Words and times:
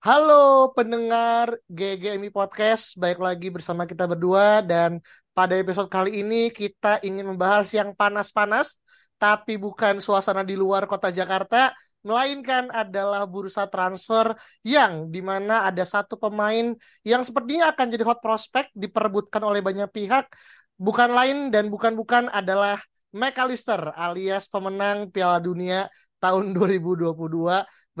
Halo 0.00 0.72
pendengar 0.72 1.60
GGMI 1.68 2.32
Podcast, 2.32 2.96
baik 2.96 3.20
lagi 3.20 3.52
bersama 3.52 3.84
kita 3.84 4.08
berdua. 4.08 4.64
Dan 4.64 4.96
pada 5.36 5.52
episode 5.60 5.92
kali 5.92 6.24
ini 6.24 6.48
kita 6.48 7.04
ingin 7.04 7.28
membahas 7.28 7.68
yang 7.76 7.92
panas-panas 7.92 8.80
tapi 9.20 9.60
bukan 9.60 10.00
suasana 10.00 10.40
di 10.40 10.56
luar 10.56 10.88
kota 10.88 11.12
Jakarta, 11.12 11.76
melainkan 12.00 12.72
adalah 12.72 13.28
bursa 13.28 13.68
transfer 13.68 14.32
yang 14.64 15.12
di 15.12 15.20
mana 15.20 15.68
ada 15.68 15.84
satu 15.84 16.16
pemain 16.16 16.72
yang 17.04 17.20
sepertinya 17.20 17.68
akan 17.68 17.86
jadi 17.92 18.04
hot 18.08 18.24
prospect 18.24 18.72
diperebutkan 18.72 19.44
oleh 19.44 19.60
banyak 19.60 19.92
pihak, 19.92 20.32
bukan 20.80 21.12
lain 21.12 21.52
dan 21.52 21.68
bukan-bukan 21.68 22.32
adalah 22.32 22.80
McAllister 23.12 23.92
alias 23.92 24.48
pemenang 24.48 25.12
Piala 25.12 25.44
Dunia 25.44 25.92
tahun 26.24 26.52
2022 26.56 27.12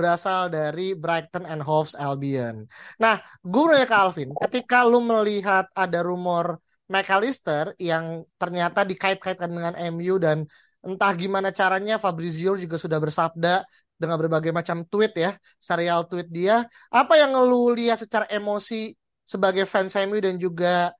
berasal 0.00 0.48
dari 0.48 0.96
Brighton 0.96 1.44
and 1.44 1.60
Hove 1.60 1.92
Albion. 2.00 2.64
Nah, 2.96 3.20
gue 3.44 3.84
ke 3.84 3.92
Alvin, 3.92 4.32
ketika 4.48 4.88
lu 4.88 5.04
melihat 5.04 5.68
ada 5.76 6.00
rumor 6.00 6.56
McAllister 6.88 7.76
yang 7.76 8.24
ternyata 8.40 8.82
dikait-kaitkan 8.82 9.52
dengan 9.52 9.76
MU 9.92 10.16
dan 10.16 10.48
entah 10.80 11.12
gimana 11.12 11.52
caranya 11.52 12.00
Fabrizio 12.00 12.56
juga 12.56 12.80
sudah 12.80 12.96
bersabda 12.96 13.62
dengan 14.00 14.16
berbagai 14.16 14.50
macam 14.50 14.82
tweet 14.88 15.12
ya, 15.12 15.30
serial 15.60 16.08
tweet 16.08 16.32
dia, 16.32 16.64
apa 16.88 17.20
yang 17.20 17.36
lu 17.36 17.76
lihat 17.76 18.00
secara 18.00 18.24
emosi 18.32 18.96
sebagai 19.28 19.68
fans 19.68 19.92
MU 20.00 20.18
dan 20.18 20.40
juga 20.40 20.90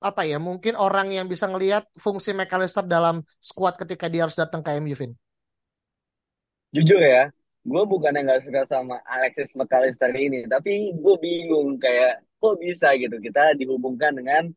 apa 0.00 0.24
ya, 0.24 0.40
mungkin 0.40 0.74
orang 0.80 1.12
yang 1.12 1.28
bisa 1.28 1.44
ngelihat 1.44 1.84
fungsi 2.00 2.32
McAllister 2.32 2.88
dalam 2.88 3.20
squad 3.36 3.76
ketika 3.76 4.08
dia 4.08 4.24
harus 4.24 4.34
datang 4.34 4.64
ke 4.64 4.72
MU, 4.80 4.96
Vin? 4.96 5.12
Jujur 6.72 6.98
ya, 7.04 7.28
gue 7.60 7.82
bukannya 7.84 8.24
nggak 8.24 8.42
suka 8.48 8.62
sama 8.68 8.96
Alexis 9.04 9.52
McAllister 9.52 10.10
ini, 10.16 10.48
tapi 10.48 10.96
gue 10.96 11.16
bingung 11.20 11.76
kayak 11.76 12.24
kok 12.40 12.56
bisa 12.56 12.96
gitu 12.96 13.20
kita 13.20 13.52
dihubungkan 13.56 14.16
dengan 14.16 14.48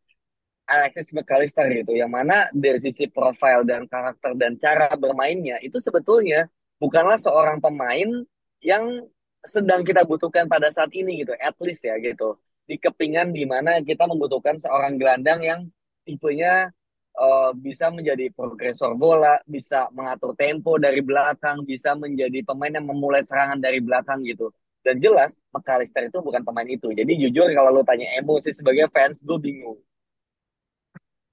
Alexis 0.63 1.11
McAllister 1.11 1.67
gitu, 1.75 1.99
yang 1.99 2.07
mana 2.07 2.47
dari 2.55 2.79
sisi 2.79 3.11
profil 3.11 3.67
dan 3.67 3.83
karakter 3.91 4.31
dan 4.39 4.55
cara 4.55 4.87
bermainnya 4.95 5.59
itu 5.59 5.75
sebetulnya 5.83 6.47
bukanlah 6.79 7.19
seorang 7.19 7.59
pemain 7.59 8.23
yang 8.63 9.03
sedang 9.43 9.83
kita 9.83 10.07
butuhkan 10.07 10.47
pada 10.47 10.71
saat 10.71 10.95
ini 10.95 11.19
gitu, 11.19 11.35
at 11.35 11.55
least 11.59 11.83
ya 11.83 11.99
gitu. 11.99 12.39
Di 12.63 12.79
kepingan 12.79 13.35
di 13.35 13.43
mana 13.43 13.83
kita 13.83 14.07
membutuhkan 14.07 14.55
seorang 14.55 14.95
gelandang 14.95 15.43
yang 15.43 15.59
tipenya 16.07 16.71
uh, 17.17 17.51
bisa 17.53 17.89
menjadi 17.93 18.29
progresor 18.33 18.97
bola, 18.97 19.37
bisa 19.45 19.89
mengatur 19.93 20.33
tempo 20.37 20.77
dari 20.81 21.01
belakang, 21.01 21.65
bisa 21.65 21.93
menjadi 21.93 22.41
pemain 22.45 22.73
yang 22.73 22.87
memulai 22.87 23.21
serangan 23.21 23.61
dari 23.61 23.81
belakang 23.81 24.25
gitu. 24.25 24.49
Dan 24.83 24.99
jelas 24.99 25.39
McAllister 25.55 26.11
itu 26.11 26.19
bukan 26.19 26.43
pemain 26.43 26.67
itu. 26.67 26.91
Jadi 26.91 27.15
jujur 27.15 27.47
kalau 27.55 27.71
lo 27.71 27.81
tanya 27.87 28.19
emosi 28.19 28.51
sebagai 28.51 28.91
fans, 28.91 29.21
gue 29.23 29.39
bingung. 29.39 29.79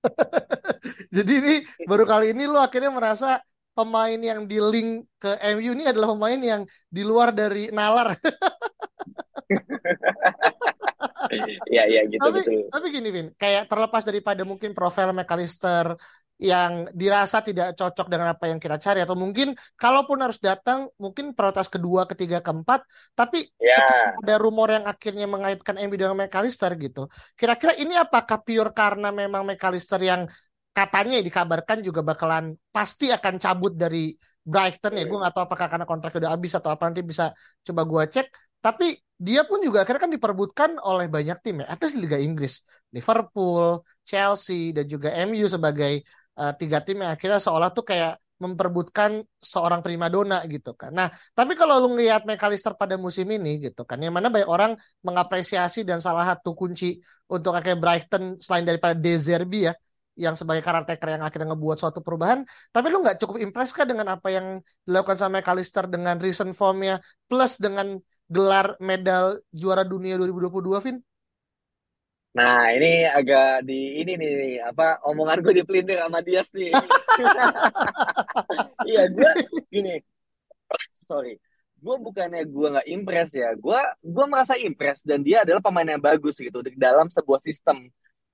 Jadi 1.17 1.33
ini 1.45 1.55
baru 1.85 2.05
kali 2.09 2.33
ini 2.33 2.49
lo 2.49 2.63
akhirnya 2.63 2.93
merasa 2.95 3.43
pemain 3.75 4.17
yang 4.17 4.47
di 4.47 4.59
link 4.61 5.09
ke 5.21 5.31
MU 5.57 5.73
ini 5.77 5.85
adalah 5.89 6.15
pemain 6.15 6.41
yang 6.41 6.63
di 6.89 7.03
luar 7.03 7.35
dari 7.35 7.69
nalar. 7.75 8.17
Iya 11.73 11.85
iya 11.87 12.01
gitu 12.09 12.23
tapi, 12.23 12.41
gitu. 12.43 12.51
Tapi 12.73 12.87
gini 12.89 13.09
Vin, 13.13 13.27
kayak 13.37 13.69
terlepas 13.69 14.03
daripada 14.03 14.43
mungkin 14.47 14.73
profil 14.73 15.13
McAllister 15.13 15.95
yang 16.41 16.89
dirasa 16.97 17.45
tidak 17.45 17.77
cocok 17.77 18.09
dengan 18.09 18.33
apa 18.33 18.49
yang 18.49 18.57
kita 18.57 18.81
cari 18.81 19.05
atau 19.05 19.13
mungkin 19.13 19.53
kalaupun 19.77 20.25
harus 20.25 20.41
datang 20.41 20.89
mungkin 20.97 21.37
prioritas 21.37 21.69
kedua, 21.69 22.09
ketiga, 22.09 22.41
keempat, 22.41 22.81
tapi 23.13 23.45
yeah. 23.61 24.17
ada 24.17 24.41
rumor 24.41 24.73
yang 24.73 24.89
akhirnya 24.89 25.29
mengaitkan 25.29 25.77
MU 25.77 26.01
dengan 26.01 26.17
McAllister 26.17 26.73
gitu. 26.81 27.13
Kira-kira 27.37 27.77
ini 27.77 27.93
apakah 27.93 28.41
pure 28.41 28.73
karena 28.73 29.13
memang 29.13 29.45
McAllister 29.45 30.01
yang 30.01 30.25
katanya 30.73 31.21
dikabarkan 31.21 31.85
juga 31.85 32.01
bakalan 32.01 32.57
pasti 32.73 33.13
akan 33.13 33.37
cabut 33.37 33.77
dari 33.77 34.17
Brighton 34.41 34.97
ya, 34.97 35.05
gue 35.05 35.19
gak 35.21 35.35
tahu 35.37 35.45
apakah 35.45 35.69
karena 35.69 35.85
kontrak 35.85 36.17
udah 36.17 36.33
habis 36.33 36.57
atau 36.57 36.73
apa 36.73 36.89
nanti 36.89 37.05
bisa 37.05 37.37
coba 37.61 37.85
gue 37.85 38.03
cek. 38.17 38.27
Tapi 38.61 38.97
dia 39.21 39.45
pun 39.45 39.61
juga 39.61 39.85
akhirnya 39.85 40.03
kan 40.09 40.13
diperbutkan 40.13 40.71
oleh 40.81 41.09
banyak 41.09 41.39
tim 41.45 41.61
ya, 41.61 41.67
atas 41.69 41.93
Liga 41.93 42.17
Inggris, 42.17 42.65
Liverpool, 42.93 43.85
Chelsea 44.05 44.73
dan 44.73 44.89
juga 44.89 45.13
MU 45.29 45.45
sebagai 45.45 46.01
uh, 46.41 46.53
tiga 46.57 46.81
tim 46.81 47.05
yang 47.05 47.13
akhirnya 47.13 47.41
seolah 47.41 47.69
tuh 47.73 47.85
kayak 47.85 48.17
memperbutkan 48.41 49.21
seorang 49.37 49.85
primadona 49.85 50.41
gitu 50.49 50.73
kan. 50.73 50.97
Nah, 50.97 51.13
tapi 51.37 51.53
kalau 51.53 51.77
lu 51.85 51.93
ngelihat 51.93 52.25
McAllister 52.25 52.73
pada 52.73 52.97
musim 52.97 53.29
ini 53.29 53.61
gitu 53.61 53.85
kan, 53.85 54.01
yang 54.01 54.17
mana 54.17 54.33
banyak 54.33 54.49
orang 54.49 54.73
mengapresiasi 55.05 55.85
dan 55.85 56.01
salah 56.01 56.25
satu 56.25 56.57
kunci 56.57 56.97
untuk 57.29 57.53
akhirnya 57.53 57.77
Brighton 57.77 58.41
selain 58.41 58.65
daripada 58.65 58.97
De 58.97 59.13
Zerbi 59.21 59.69
ya, 59.69 59.77
yang 60.17 60.41
sebagai 60.41 60.65
caretaker 60.65 61.21
yang 61.21 61.23
akhirnya 61.25 61.53
ngebuat 61.53 61.77
suatu 61.85 62.01
perubahan. 62.01 62.41
Tapi 62.73 62.87
lu 62.89 63.05
nggak 63.05 63.21
cukup 63.21 63.37
impress 63.45 63.77
kah 63.77 63.85
dengan 63.85 64.09
apa 64.09 64.33
yang 64.33 64.65
dilakukan 64.89 65.21
sama 65.21 65.45
McAllister 65.45 65.85
dengan 65.93 66.17
recent 66.17 66.57
formnya 66.57 66.97
plus 67.29 67.61
dengan 67.61 68.01
gelar 68.31 68.79
medal 68.79 69.43
juara 69.51 69.83
dunia 69.83 70.15
2022, 70.15 70.85
Vin? 70.87 70.97
Nah, 72.31 72.71
ini 72.71 73.11
agak 73.11 73.67
di 73.67 73.99
ini 73.99 74.15
nih 74.15 74.63
apa 74.63 75.03
omongan 75.03 75.43
gue 75.43 75.55
dipelintir 75.63 75.99
sama 75.99 76.23
Dias 76.23 76.51
nih. 76.55 76.71
Iya, 78.89 79.13
gue 79.13 79.31
gini. 79.69 80.01
Sorry. 81.05 81.37
Gue 81.81 81.97
bukannya 82.01 82.43
gue 82.47 82.67
nggak 82.73 82.89
impress 82.89 83.31
ya. 83.35 83.51
Gue 83.59 83.77
gue 84.01 84.25
merasa 84.31 84.55
impress 84.57 85.03
dan 85.03 85.21
dia 85.27 85.43
adalah 85.45 85.61
pemain 85.61 85.85
yang 85.85 86.01
bagus 86.01 86.39
gitu 86.39 86.63
di 86.63 86.79
dalam 86.79 87.11
sebuah 87.11 87.41
sistem. 87.43 87.91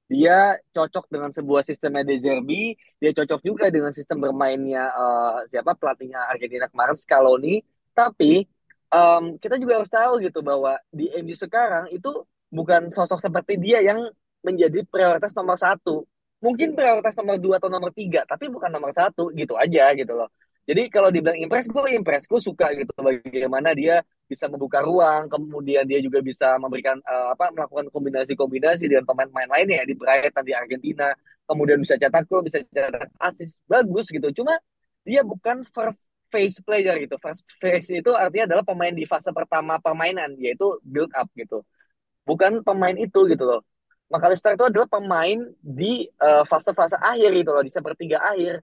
Dia 0.06 0.54
cocok 0.70 1.10
dengan 1.10 1.30
sebuah 1.34 1.66
sistemnya 1.66 2.06
De 2.06 2.14
Zerbi, 2.22 2.78
dia 3.02 3.10
cocok 3.10 3.40
juga 3.42 3.66
dengan 3.74 3.90
sistem 3.90 4.22
bermainnya 4.22 4.86
uh, 4.94 5.42
siapa 5.50 5.74
pelatihnya 5.74 6.30
Argentina 6.30 6.70
kemarin 6.70 6.94
Scaloni. 6.94 7.58
Tapi 7.90 8.44
um, 8.92 9.36
kita 9.38 9.56
juga 9.58 9.82
harus 9.82 9.90
tahu 9.90 10.22
gitu 10.22 10.40
bahwa 10.42 10.78
di 10.92 11.10
MU 11.22 11.34
sekarang 11.34 11.90
itu 11.90 12.10
bukan 12.52 12.88
sosok 12.92 13.18
seperti 13.22 13.58
dia 13.58 13.82
yang 13.82 14.06
menjadi 14.44 14.86
prioritas 14.86 15.34
nomor 15.34 15.58
satu. 15.58 16.06
Mungkin 16.38 16.76
prioritas 16.76 17.16
nomor 17.16 17.40
dua 17.40 17.56
atau 17.58 17.72
nomor 17.72 17.90
tiga, 17.90 18.22
tapi 18.28 18.46
bukan 18.52 18.68
nomor 18.70 18.92
satu 18.92 19.32
gitu 19.34 19.56
aja 19.56 19.90
gitu 19.96 20.12
loh. 20.14 20.28
Jadi 20.66 20.90
kalau 20.90 21.14
dibilang 21.14 21.38
impress, 21.38 21.70
gue 21.70 21.94
impress, 21.94 22.26
gue 22.26 22.42
suka 22.42 22.74
gitu 22.74 22.90
bagaimana 22.98 23.70
dia 23.70 24.02
bisa 24.26 24.50
membuka 24.50 24.82
ruang, 24.82 25.30
kemudian 25.30 25.86
dia 25.86 26.02
juga 26.02 26.18
bisa 26.18 26.58
memberikan 26.58 26.98
uh, 27.06 27.38
apa 27.38 27.54
melakukan 27.54 27.86
kombinasi-kombinasi 27.94 28.90
dengan 28.90 29.06
pemain-pemain 29.06 29.46
lainnya 29.46 29.82
ya, 29.82 29.84
di 29.86 29.94
Brighton 29.94 30.42
di 30.42 30.54
Argentina, 30.58 31.14
kemudian 31.46 31.78
bisa 31.78 31.94
cetak 31.94 32.26
gol, 32.26 32.42
bisa 32.42 32.58
cetak 32.66 33.14
assist, 33.22 33.62
bagus 33.70 34.10
gitu. 34.10 34.26
Cuma 34.34 34.58
dia 35.06 35.22
bukan 35.22 35.62
first 35.70 36.10
phase 36.32 36.58
player 36.62 36.96
gitu. 37.02 37.16
Phase 37.62 37.92
itu 38.02 38.10
artinya 38.14 38.50
adalah 38.54 38.64
pemain 38.66 38.94
di 38.94 39.04
fase 39.06 39.30
pertama 39.30 39.78
permainan, 39.80 40.34
yaitu 40.40 40.78
build 40.82 41.10
up 41.14 41.30
gitu 41.34 41.64
bukan 42.26 42.60
pemain 42.66 42.96
itu 42.98 43.30
gitu 43.30 43.44
loh. 43.46 43.62
McAllister 44.10 44.54
itu 44.58 44.66
adalah 44.66 44.86
pemain 44.90 45.38
di 45.62 46.06
eh, 46.06 46.44
fase-fase 46.46 46.98
uh, 46.98 47.14
akhir 47.14 47.30
gitu 47.42 47.50
loh, 47.54 47.62
di 47.62 47.72
sepertiga 47.72 48.18
akhir. 48.22 48.62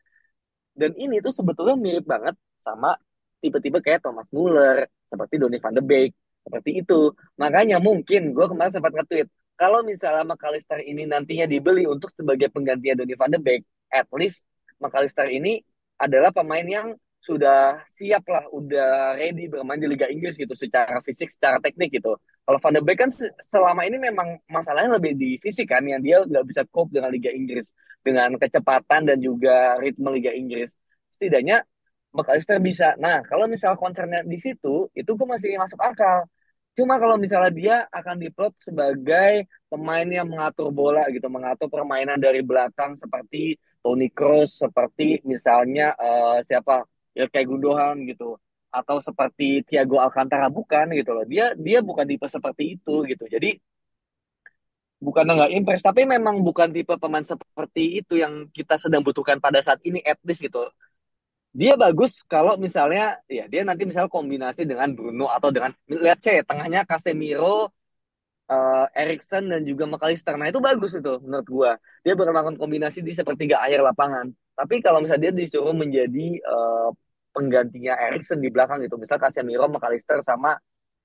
Dan 0.76 0.92
ini 1.00 1.24
tuh 1.24 1.32
sebetulnya 1.32 1.76
mirip 1.80 2.06
banget 2.08 2.36
sama 2.60 2.96
tipe-tipe 3.40 3.80
kayak 3.84 4.04
Thomas 4.04 4.28
Muller, 4.32 4.88
seperti 5.12 5.36
Donny 5.40 5.60
van 5.60 5.76
de 5.76 5.84
Beek, 5.84 6.12
seperti 6.48 6.80
itu. 6.80 7.12
Makanya 7.36 7.78
mungkin 7.84 8.32
gue 8.32 8.46
kemarin 8.48 8.72
sempat 8.72 8.96
nge-tweet, 8.96 9.28
kalau 9.60 9.84
misalnya 9.84 10.24
McAllister 10.24 10.80
ini 10.80 11.04
nantinya 11.04 11.44
dibeli 11.44 11.84
untuk 11.84 12.08
sebagai 12.16 12.48
penggantian 12.52 12.96
Donny 12.96 13.16
van 13.20 13.32
de 13.36 13.40
Beek, 13.44 13.68
at 13.92 14.08
least 14.16 14.48
McAllister 14.80 15.28
ini 15.28 15.60
adalah 16.00 16.32
pemain 16.32 16.64
yang 16.64 16.96
sudah 17.24 17.80
siap 17.88 18.28
lah, 18.28 18.44
udah 18.52 19.16
ready 19.16 19.48
bermain 19.48 19.80
di 19.80 19.88
Liga 19.88 20.12
Inggris 20.12 20.36
gitu 20.36 20.52
secara 20.60 21.00
fisik, 21.00 21.31
secara 21.31 21.56
teknik 21.64 21.96
gitu. 21.96 22.20
Kalau 22.44 22.60
Van 22.60 22.75
de 22.75 22.84
Beek 22.84 23.00
kan 23.00 23.12
selama 23.40 23.88
ini 23.88 23.96
memang 23.96 24.44
masalahnya 24.52 25.00
lebih 25.00 25.16
di 25.16 25.40
fisik 25.40 25.72
kan, 25.72 25.88
yang 25.88 26.04
dia 26.04 26.20
nggak 26.20 26.44
bisa 26.44 26.62
cope 26.68 26.92
dengan 26.92 27.08
Liga 27.16 27.31
Inggris 27.31 27.72
dengan 28.04 28.36
kecepatan 28.36 29.08
dan 29.08 29.18
juga 29.24 29.80
ritme 29.80 30.12
Liga 30.12 30.36
Inggris. 30.36 30.75
Setidaknya 31.08 31.64
McAllister 32.12 32.60
bisa. 32.60 33.00
Nah, 33.00 33.24
kalau 33.24 33.48
misal 33.48 33.80
concernnya 33.80 34.22
di 34.28 34.36
situ, 34.36 34.92
itu 34.92 35.12
gue 35.16 35.28
masih 35.28 35.56
masuk 35.56 35.80
akal. 35.80 36.28
Cuma 36.75 37.00
kalau 37.00 37.16
misalnya 37.16 37.52
dia 37.54 37.78
akan 37.88 38.20
diplot 38.20 38.54
sebagai 38.60 39.48
pemain 39.72 40.06
yang 40.06 40.28
mengatur 40.28 40.70
bola 40.75 41.08
gitu, 41.08 41.25
mengatur 41.31 41.72
permainan 41.72 42.20
dari 42.20 42.44
belakang 42.44 43.00
seperti 43.00 43.56
Toni 43.80 44.10
Kroos, 44.12 44.60
seperti 44.60 45.22
misalnya 45.24 45.94
uh, 45.96 46.42
siapa 46.44 46.84
ya 47.18 47.25
kayak 47.31 47.48
Gundogan 47.50 47.95
gitu, 48.10 48.38
atau 48.74 48.98
seperti 49.00 49.63
Thiago 49.68 50.01
Alcantara 50.01 50.48
bukan 50.50 50.86
gitu 50.98 51.12
loh. 51.15 51.25
Dia 51.30 51.54
dia 51.57 51.80
bukan 51.86 52.06
tipe 52.10 52.25
seperti 52.25 52.63
itu 52.77 52.94
gitu. 53.10 53.25
Jadi 53.30 53.50
bukan 55.04 55.24
nggak 55.27 55.51
impress, 55.57 55.83
tapi 55.83 56.01
memang 56.07 56.42
bukan 56.48 56.69
tipe 56.75 56.94
pemain 56.98 57.25
seperti 57.25 58.00
itu 58.00 58.13
yang 58.24 58.48
kita 58.56 58.75
sedang 58.80 59.04
butuhkan 59.04 59.38
pada 59.44 59.60
saat 59.60 59.80
ini 59.83 60.00
at 60.01 60.19
least 60.24 60.42
gitu 60.42 60.63
dia 61.54 61.77
bagus 61.77 62.25
kalau 62.25 62.57
misalnya 62.57 63.21
ya 63.30 63.45
dia 63.45 63.62
nanti 63.62 63.86
misalnya 63.86 64.10
kombinasi 64.10 64.65
dengan 64.65 64.89
Bruno 64.98 65.30
atau 65.30 65.54
dengan 65.54 65.69
lihat 65.86 66.18
saya 66.25 66.42
tengahnya 66.42 66.81
Casemiro, 66.81 67.69
uh, 68.50 68.86
Erikson 68.92 69.48
dan 69.48 69.62
juga 69.63 69.88
McAllister. 69.88 70.36
Nah 70.36 70.50
itu 70.50 70.60
bagus 70.60 70.98
itu 70.98 71.13
menurut 71.24 71.48
gua. 71.48 71.72
Dia 72.04 72.13
berlakukan 72.18 72.60
kombinasi 72.60 73.00
di 73.06 73.13
sepertiga 73.16 73.63
akhir 73.63 73.84
lapangan. 73.84 74.31
Tapi 74.54 74.84
kalau 74.84 75.01
misalnya 75.01 75.31
dia 75.31 75.34
disuruh 75.45 75.74
menjadi 75.74 76.40
uh, 76.44 76.90
penggantinya 77.34 77.98
Erikson 78.10 78.40
di 78.44 78.54
belakang 78.54 78.84
gitu, 78.86 79.00
misal 79.00 79.18
Casemiro, 79.18 79.66
McAllister 79.66 80.22
sama 80.22 80.54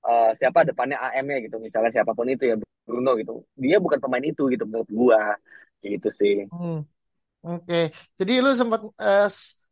uh, 0.05 0.31
siapa 0.37 0.61
depannya 0.61 1.01
AM-nya 1.01 1.41
gitu, 1.49 1.57
misalnya 1.57 1.89
siapa 1.89 2.13
pun 2.13 2.29
itu 2.29 2.45
ya 2.45 2.55
Bruno 2.85 3.17
gitu. 3.17 3.45
Dia 3.57 3.81
bukan 3.81 3.97
pemain 3.97 4.21
itu 4.21 4.49
gitu 4.51 4.63
menurut 4.69 4.89
gua. 4.91 5.37
Gitu 5.79 6.09
sih. 6.11 6.45
Hmm. 6.51 6.85
Oke, 7.39 7.63
okay. 7.63 7.85
jadi 8.19 8.43
lu 8.43 8.51
sempat 8.51 8.83
uh, 8.83 9.29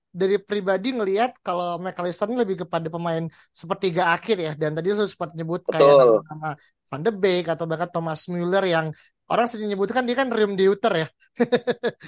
dari 0.08 0.40
pribadi 0.40 0.96
ngelihat 0.96 1.36
kalau 1.44 1.76
McAllister 1.78 2.26
ini 2.32 2.40
lebih 2.40 2.64
kepada 2.64 2.88
pemain 2.88 3.28
sepertiga 3.52 4.16
akhir 4.16 4.38
ya 4.40 4.54
dan 4.56 4.72
tadi 4.72 4.96
lu 4.96 5.04
sempat 5.04 5.36
nyebut 5.36 5.68
Betul. 5.68 5.76
kayak 5.76 6.24
nama 6.32 6.50
Van 6.88 7.02
de 7.04 7.12
Beek 7.12 7.46
atau 7.52 7.66
bahkan 7.68 7.90
Thomas 7.92 8.26
Müller 8.32 8.64
yang 8.66 8.88
orang 9.28 9.46
sering 9.48 9.68
nyebutkan 9.68 10.08
dia 10.08 10.16
kan 10.16 10.32
rim 10.32 10.56
deuter 10.56 10.94
ya. 11.04 11.08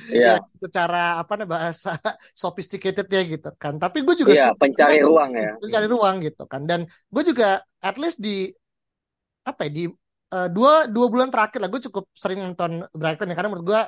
Iya. 0.10 0.30
ya, 0.40 0.58
secara 0.58 1.22
apa 1.22 1.34
nih 1.38 1.48
bahasa 1.48 2.00
sophisticated 2.34 3.06
ya 3.12 3.22
gitu 3.28 3.50
kan. 3.60 3.76
Tapi 3.78 4.02
gue 4.08 4.16
juga 4.26 4.32
Iya, 4.34 4.48
pencari 4.56 4.98
ruang 5.04 5.32
ya. 5.36 5.52
Pencari 5.60 5.88
ruang 5.92 6.16
gitu 6.24 6.44
kan. 6.48 6.62
Dan 6.64 6.88
gue 6.88 7.24
juga 7.28 7.60
at 7.84 7.96
least 8.00 8.18
di 8.24 8.50
apa 9.44 9.66
ya 9.68 9.72
di 9.72 9.84
uh, 10.36 10.48
dua 10.52 10.86
dua 10.88 11.06
bulan 11.10 11.30
terakhir 11.34 11.60
lah 11.60 11.70
gue 11.72 11.82
cukup 11.90 12.06
sering 12.14 12.40
nonton 12.40 12.86
Brighton 12.94 13.30
ya 13.32 13.36
karena 13.36 13.50
menurut 13.52 13.68
gue 13.68 13.82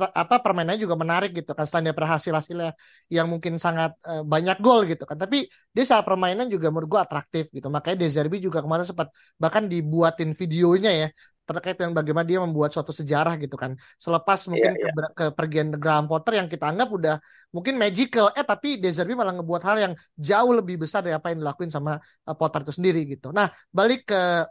apa 0.00 0.42
permainannya 0.44 0.80
juga 0.82 0.96
menarik 0.98 1.30
gitu 1.38 1.50
kan 1.54 1.64
selain 1.68 1.90
dia 1.90 1.96
berhasil 1.96 2.32
hasilnya 2.34 2.74
yang 3.10 3.26
mungkin 3.32 3.56
sangat 3.56 3.94
uh, 4.04 4.22
banyak 4.26 4.58
gol 4.64 4.82
gitu 4.90 5.04
kan. 5.06 5.16
Tapi 5.18 5.46
dia 5.74 5.84
saat 5.86 6.02
permainan 6.02 6.46
juga 6.50 6.68
menurut 6.72 6.88
gue 6.98 7.00
atraktif 7.00 7.44
gitu. 7.54 7.66
Makanya 7.70 7.96
Dezerbi 8.02 8.42
juga 8.42 8.58
kemarin 8.64 8.84
sempat 8.86 9.08
bahkan 9.38 9.64
dibuatin 9.70 10.34
videonya 10.34 10.90
ya 10.92 11.08
terkait 11.44 11.76
dengan 11.76 11.92
bagaimana 12.00 12.24
dia 12.24 12.40
membuat 12.40 12.72
suatu 12.72 12.90
sejarah 12.90 13.36
gitu 13.36 13.54
kan. 13.54 13.76
Selepas 14.00 14.48
mungkin 14.48 14.72
yeah, 14.80 14.88
yeah. 14.88 15.08
Ke, 15.12 15.28
kepergian 15.30 15.76
Graham 15.76 16.08
Potter 16.08 16.40
yang 16.40 16.48
kita 16.48 16.72
anggap 16.72 16.88
udah 16.88 17.16
mungkin 17.52 17.76
magical 17.76 18.32
eh 18.32 18.44
tapi 18.44 18.80
Dezerbi 18.80 19.12
malah 19.12 19.36
ngebuat 19.36 19.62
hal 19.62 19.76
yang 19.78 19.92
jauh 20.16 20.52
lebih 20.56 20.80
besar 20.80 21.04
dari 21.04 21.12
apa 21.12 21.30
yang 21.36 21.44
dilakuin 21.44 21.68
sama 21.68 22.00
uh, 22.00 22.36
Potter 22.36 22.64
itu 22.64 22.72
sendiri 22.72 23.04
gitu. 23.04 23.28
Nah 23.30 23.52
balik 23.68 24.08
ke 24.08 24.48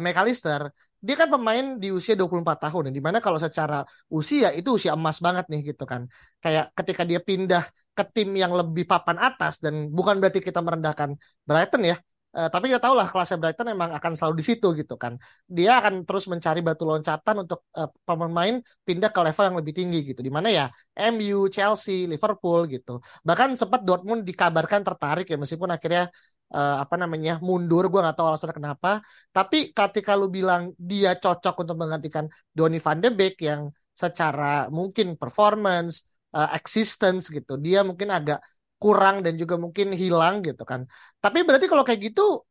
McAllister 0.00 0.72
dia 1.02 1.14
kan 1.18 1.28
pemain 1.34 1.64
di 1.82 1.90
usia 1.90 2.14
24 2.14 2.70
tahun 2.70 2.82
ya 2.88 2.92
di 2.98 3.02
mana 3.02 3.18
kalau 3.18 3.38
secara 3.42 3.82
usia 4.06 4.54
itu 4.54 4.78
usia 4.78 4.94
emas 4.94 5.18
banget 5.18 5.44
nih 5.50 5.74
gitu 5.74 5.82
kan 5.82 6.06
kayak 6.38 6.70
ketika 6.78 7.02
dia 7.02 7.18
pindah 7.18 7.62
ke 7.96 8.04
tim 8.14 8.30
yang 8.38 8.54
lebih 8.54 8.86
papan 8.86 9.18
atas 9.18 9.58
dan 9.58 9.90
bukan 9.90 10.22
berarti 10.22 10.38
kita 10.38 10.62
merendahkan 10.62 11.10
Brighton 11.42 11.82
ya 11.90 11.96
Uh, 12.32 12.48
tapi 12.48 12.72
kita 12.72 12.80
tahu 12.80 12.96
lah 12.96 13.12
kelasnya 13.12 13.36
Brighton 13.36 13.76
emang 13.76 13.92
akan 13.92 14.16
selalu 14.16 14.40
di 14.40 14.44
situ 14.48 14.72
gitu 14.72 14.96
kan. 14.96 15.20
Dia 15.44 15.84
akan 15.84 16.08
terus 16.08 16.24
mencari 16.32 16.64
batu 16.64 16.88
loncatan 16.88 17.44
untuk 17.44 17.68
uh, 17.76 17.92
pemain 18.08 18.56
pindah 18.88 19.12
ke 19.12 19.20
level 19.20 19.44
yang 19.52 19.58
lebih 19.60 19.74
tinggi 19.76 20.00
gitu. 20.00 20.24
Di 20.24 20.32
mana 20.32 20.48
ya 20.48 20.64
MU, 21.12 21.52
Chelsea, 21.52 22.08
Liverpool 22.08 22.64
gitu. 22.72 23.04
Bahkan 23.20 23.60
sempat 23.60 23.84
Dortmund 23.84 24.24
dikabarkan 24.24 24.80
tertarik 24.80 25.28
ya 25.28 25.36
meskipun 25.36 25.76
akhirnya 25.76 26.08
uh, 26.52 26.76
apa 26.84 26.94
namanya 27.00 27.40
mundur 27.40 27.88
gue 27.88 28.00
nggak 28.04 28.16
tahu 28.16 28.26
alasannya 28.28 28.56
kenapa. 28.56 29.00
Tapi 29.32 29.72
ketika 29.72 30.12
lu 30.14 30.28
bilang 30.28 30.76
dia 30.76 31.16
cocok 31.16 31.64
untuk 31.66 31.76
menggantikan 31.80 32.28
Donny 32.52 32.78
van 32.78 33.00
de 33.00 33.10
Beek 33.10 33.40
yang 33.42 33.72
secara 33.92 34.68
mungkin 34.72 35.16
performance 35.20 36.08
uh, 36.32 36.48
existence 36.56 37.28
gitu 37.28 37.60
dia 37.60 37.84
mungkin 37.84 38.08
agak 38.08 38.40
kurang 38.80 39.22
dan 39.22 39.38
juga 39.38 39.54
mungkin 39.60 39.94
hilang 39.94 40.42
gitu 40.42 40.66
kan. 40.66 40.88
Tapi 41.22 41.46
berarti 41.46 41.70
kalau 41.70 41.86
kayak 41.86 42.12
gitu 42.12 42.42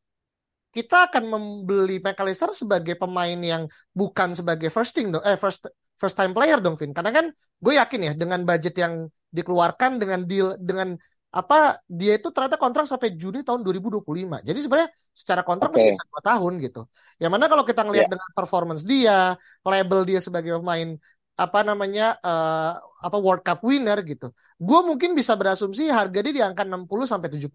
kita 0.72 1.12
akan 1.12 1.28
membeli 1.28 2.00
McAllister 2.00 2.56
sebagai 2.56 2.96
pemain 2.96 3.36
yang 3.36 3.68
bukan 3.92 4.32
sebagai 4.32 4.72
first 4.72 4.96
thing 4.96 5.12
dong 5.12 5.20
eh 5.28 5.36
first 5.36 5.68
first 6.00 6.16
time 6.16 6.32
player 6.32 6.64
dong 6.64 6.80
Vin. 6.80 6.96
Karena 6.96 7.12
kan 7.12 7.26
gue 7.36 7.74
yakin 7.76 8.02
ya 8.08 8.14
dengan 8.16 8.48
budget 8.48 8.80
yang 8.80 9.12
dikeluarkan 9.32 10.00
dengan 10.00 10.24
deal 10.24 10.56
dengan 10.60 10.96
apa 11.32 11.80
dia 11.88 12.20
itu 12.20 12.28
ternyata 12.36 12.60
kontrak 12.60 12.84
sampai 12.84 13.16
Juni 13.16 13.40
tahun 13.40 13.64
2025. 13.64 14.44
Jadi 14.44 14.60
sebenarnya 14.60 14.90
secara 15.16 15.42
kontrak 15.48 15.72
okay. 15.72 15.96
masih 15.96 16.08
dua 16.12 16.22
tahun 16.28 16.54
gitu. 16.60 16.82
Yang 17.24 17.32
mana 17.32 17.46
kalau 17.48 17.64
kita 17.64 17.82
ngelihat 17.88 18.12
yeah. 18.12 18.14
dengan 18.20 18.30
performance 18.36 18.84
dia, 18.84 19.40
label 19.64 20.04
dia 20.04 20.20
sebagai 20.20 20.60
pemain 20.60 21.00
apa 21.40 21.60
namanya 21.64 22.20
uh, 22.20 22.76
apa 23.00 23.18
World 23.18 23.48
Cup 23.48 23.64
winner 23.64 24.04
gitu. 24.04 24.36
Gue 24.60 24.80
mungkin 24.84 25.16
bisa 25.16 25.40
berasumsi 25.40 25.88
harga 25.88 26.20
dia 26.20 26.34
di 26.36 26.44
angka 26.44 26.68
60 26.68 26.86
sampai 27.08 27.32
70. 27.32 27.48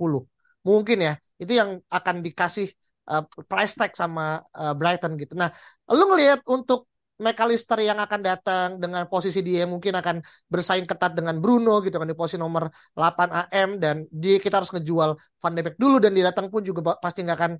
Mungkin 0.64 0.98
ya. 1.04 1.14
Itu 1.36 1.52
yang 1.52 1.76
akan 1.92 2.24
dikasih 2.24 2.72
uh, 3.12 3.28
price 3.44 3.76
tag 3.76 3.92
sama 3.92 4.40
uh, 4.56 4.72
Brighton 4.72 5.20
gitu. 5.20 5.36
Nah, 5.36 5.52
lu 5.92 6.08
ngelihat 6.16 6.40
untuk 6.48 6.88
McAllister 7.16 7.80
yang 7.80 7.96
akan 7.96 8.20
datang 8.20 8.68
dengan 8.76 9.08
posisi 9.08 9.40
dia 9.40 9.64
mungkin 9.64 9.96
akan 9.96 10.20
bersaing 10.52 10.84
ketat 10.84 11.16
dengan 11.16 11.40
Bruno 11.40 11.80
gitu 11.80 11.96
kan 11.96 12.04
di 12.04 12.12
posisi 12.12 12.36
nomor 12.36 12.68
8 12.92 13.48
AM 13.48 13.80
dan 13.80 14.04
dia 14.12 14.36
kita 14.36 14.60
harus 14.60 14.68
ngejual 14.68 15.16
Van 15.16 15.52
de 15.56 15.64
Beek 15.64 15.76
dulu 15.80 15.96
dan 15.96 16.12
dia 16.12 16.28
datang 16.28 16.52
pun 16.52 16.60
juga 16.60 16.96
pasti 17.00 17.24
nggak 17.24 17.38
akan 17.40 17.52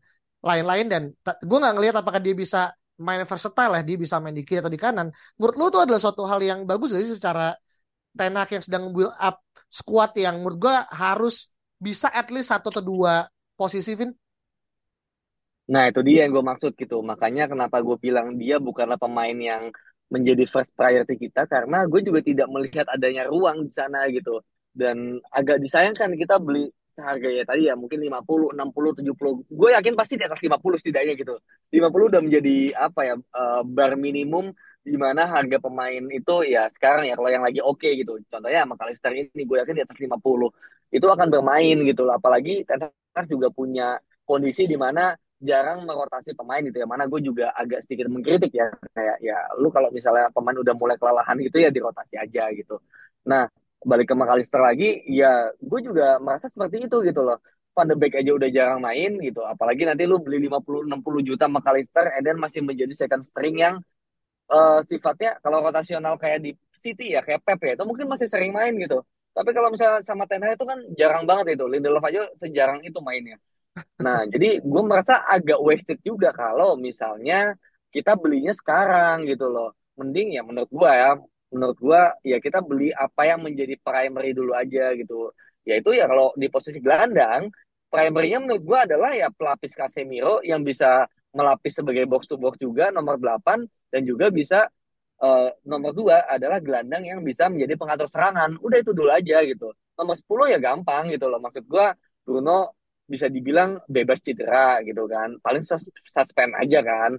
lain-lain 0.44 0.86
dan 0.92 1.02
gue 1.24 1.58
nggak 1.58 1.74
ngelihat 1.80 1.96
apakah 2.04 2.20
dia 2.20 2.36
bisa 2.36 2.68
main 3.00 3.24
versatile 3.24 3.80
ya 3.80 3.82
dia 3.84 3.96
bisa 3.96 4.20
main 4.20 4.36
di 4.36 4.44
kiri 4.44 4.60
atau 4.60 4.72
di 4.72 4.80
kanan. 4.80 5.08
Menurut 5.40 5.54
lu 5.56 5.64
itu 5.72 5.78
adalah 5.80 6.00
suatu 6.00 6.28
hal 6.28 6.40
yang 6.44 6.68
bagus 6.68 6.92
jadi 6.92 7.08
secara 7.08 7.56
tenak 8.16 8.48
yang 8.52 8.64
sedang 8.64 8.92
build 8.92 9.12
up 9.16 9.40
squad 9.68 10.12
yang 10.16 10.40
menurut 10.40 10.58
gue 10.68 10.76
harus 10.92 11.52
bisa 11.76 12.08
at 12.12 12.28
least 12.32 12.48
satu 12.52 12.72
atau 12.72 12.84
dua 12.84 13.28
posisi 13.56 13.92
Vin 13.92 14.12
Nah, 15.66 15.90
itu 15.90 16.00
dia 16.06 16.26
yang 16.26 16.32
gue 16.34 16.44
maksud 16.46 16.72
gitu. 16.78 17.02
Makanya 17.02 17.50
kenapa 17.50 17.82
gue 17.82 17.96
bilang 17.98 18.38
dia 18.38 18.56
bukanlah 18.62 18.98
pemain 18.98 19.34
yang 19.34 19.74
menjadi 20.06 20.46
first 20.46 20.70
priority 20.78 21.18
kita 21.18 21.50
karena 21.50 21.82
gue 21.90 22.00
juga 22.06 22.22
tidak 22.22 22.46
melihat 22.54 22.86
adanya 22.86 23.26
ruang 23.26 23.66
di 23.66 23.72
sana 23.74 24.06
gitu. 24.06 24.38
Dan 24.70 25.18
agak 25.34 25.58
disayangkan 25.58 26.14
kita 26.14 26.38
beli 26.38 26.70
seharga 26.96 27.28
ya 27.28 27.44
tadi 27.44 27.68
ya 27.68 27.74
mungkin 27.76 27.98
50, 28.00 28.56
60, 28.56 29.02
70. 29.02 29.42
Gue 29.50 29.70
yakin 29.76 29.94
pasti 29.98 30.14
di 30.16 30.24
atas 30.24 30.40
50 30.40 30.78
setidaknya 30.80 31.14
gitu. 31.18 31.34
50 31.74 32.10
udah 32.14 32.22
menjadi 32.22 32.56
apa 32.78 33.00
ya 33.02 33.14
uh, 33.18 33.62
bar 33.66 33.98
minimum 33.98 34.54
di 34.86 34.94
mana 34.94 35.26
harga 35.26 35.58
pemain 35.58 36.04
itu 36.14 36.34
ya 36.46 36.70
sekarang 36.70 37.10
ya 37.10 37.18
kalau 37.18 37.26
yang 37.26 37.42
lagi 37.42 37.58
oke 37.58 37.82
okay, 37.82 37.98
gitu. 38.00 38.16
Contohnya 38.30 38.62
McAllister 38.64 39.12
ini 39.12 39.42
gue 39.42 39.56
yakin 39.58 39.74
di 39.76 39.82
atas 39.82 39.98
50 39.98 40.14
itu 40.94 41.06
akan 41.10 41.26
bermain 41.28 41.76
gitu. 41.82 42.06
Apalagi 42.08 42.62
Ten 42.62 42.86
juga 43.26 43.50
punya 43.50 43.98
kondisi 44.22 44.64
di 44.70 44.78
mana 44.78 45.10
jarang 45.40 45.84
merotasi 45.84 46.32
pemain 46.32 46.62
gitu 46.64 46.78
ya. 46.80 46.86
Mana 46.88 47.04
gue 47.08 47.20
juga 47.20 47.52
agak 47.52 47.84
sedikit 47.84 48.08
mengkritik 48.08 48.52
ya. 48.52 48.72
Kayak 48.96 49.16
ya 49.20 49.38
lu 49.60 49.68
kalau 49.68 49.92
misalnya 49.92 50.32
pemain 50.32 50.56
udah 50.56 50.74
mulai 50.76 50.96
kelelahan 50.96 51.36
gitu 51.40 51.56
ya 51.60 51.68
dirotasi 51.68 52.14
aja 52.16 52.48
gitu. 52.56 52.80
Nah 53.28 53.48
balik 53.86 54.10
ke 54.10 54.14
McAllister 54.16 54.58
lagi 54.58 55.04
ya 55.06 55.52
gue 55.60 55.80
juga 55.84 56.16
merasa 56.22 56.48
seperti 56.48 56.88
itu 56.88 56.96
gitu 57.04 57.20
loh. 57.24 57.38
Van 57.76 57.84
de 57.92 57.96
aja 58.08 58.30
udah 58.32 58.48
jarang 58.48 58.80
main 58.80 59.20
gitu. 59.20 59.44
Apalagi 59.44 59.84
nanti 59.84 60.08
lu 60.08 60.16
beli 60.24 60.48
50-60 60.48 61.28
juta 61.28 61.44
McAllister 61.44 62.08
and 62.16 62.24
then 62.24 62.40
masih 62.40 62.64
menjadi 62.64 62.92
second 62.96 63.20
string 63.20 63.60
yang 63.60 63.76
uh, 64.48 64.80
sifatnya 64.80 65.36
kalau 65.44 65.60
rotasional 65.60 66.16
kayak 66.16 66.40
di 66.40 66.50
City 66.80 67.12
ya 67.12 67.20
kayak 67.20 67.44
Pep 67.44 67.60
ya 67.60 67.72
itu 67.76 67.84
mungkin 67.84 68.08
masih 68.08 68.32
sering 68.32 68.56
main 68.56 68.72
gitu. 68.80 69.04
Tapi 69.36 69.52
kalau 69.52 69.68
misalnya 69.68 70.00
sama 70.00 70.24
Ten 70.24 70.40
Hag 70.40 70.56
itu 70.56 70.64
kan 70.64 70.78
jarang 70.96 71.28
banget 71.28 71.60
itu. 71.60 71.64
Lindelof 71.68 72.00
aja 72.08 72.24
sejarang 72.40 72.80
itu 72.80 72.96
mainnya 73.04 73.36
Nah, 74.00 74.24
jadi 74.28 74.60
gue 74.60 74.82
merasa 74.84 75.20
agak 75.24 75.60
wasted 75.60 76.00
juga 76.00 76.32
kalau 76.32 76.76
misalnya 76.80 77.56
kita 77.92 78.16
belinya 78.16 78.52
sekarang 78.52 79.24
gitu 79.28 79.48
loh. 79.48 79.72
Mending 79.96 80.36
ya 80.36 80.42
menurut 80.44 80.68
gue 80.68 80.90
ya, 80.92 81.16
menurut 81.52 81.78
gue 81.80 82.02
ya 82.28 82.36
kita 82.40 82.60
beli 82.60 82.92
apa 82.92 83.22
yang 83.28 83.40
menjadi 83.44 83.74
primary 83.80 84.36
dulu 84.36 84.52
aja 84.52 84.92
gitu. 84.96 85.32
Yaitu 85.64 85.96
ya 85.96 86.04
kalau 86.08 86.32
di 86.36 86.46
posisi 86.52 86.78
gelandang, 86.80 87.48
primernya 87.88 88.38
menurut 88.44 88.62
gue 88.64 88.78
adalah 88.92 89.10
ya 89.16 89.28
pelapis 89.32 89.72
Casemiro 89.72 90.44
yang 90.44 90.60
bisa 90.60 91.08
melapis 91.36 91.72
sebagai 91.76 92.04
box 92.08 92.28
to 92.28 92.36
box 92.40 92.56
juga 92.60 92.88
nomor 92.92 93.20
8 93.20 93.64
dan 93.92 94.02
juga 94.04 94.32
bisa 94.32 94.68
uh, 95.20 95.48
nomor 95.64 95.92
2 95.92 96.32
adalah 96.36 96.60
gelandang 96.60 97.04
yang 97.04 97.20
bisa 97.24 97.48
menjadi 97.48 97.76
pengatur 97.80 98.08
serangan. 98.12 98.56
Udah 98.60 98.78
itu 98.80 98.92
dulu 98.92 99.10
aja 99.12 99.40
gitu. 99.44 99.72
nomor 99.96 100.12
10 100.12 100.52
ya 100.52 100.58
gampang 100.60 101.08
gitu 101.08 101.24
loh. 101.24 101.40
Maksud 101.40 101.64
gue 101.64 101.86
Bruno 102.20 102.75
bisa 103.06 103.26
dibilang 103.30 103.78
bebas 103.86 104.18
cedera 104.22 104.82
gitu 104.82 105.06
kan. 105.06 105.38
Paling 105.44 105.62
sus 105.62 105.86
suspend 106.14 106.52
aja 106.58 106.82
kan 106.82 107.12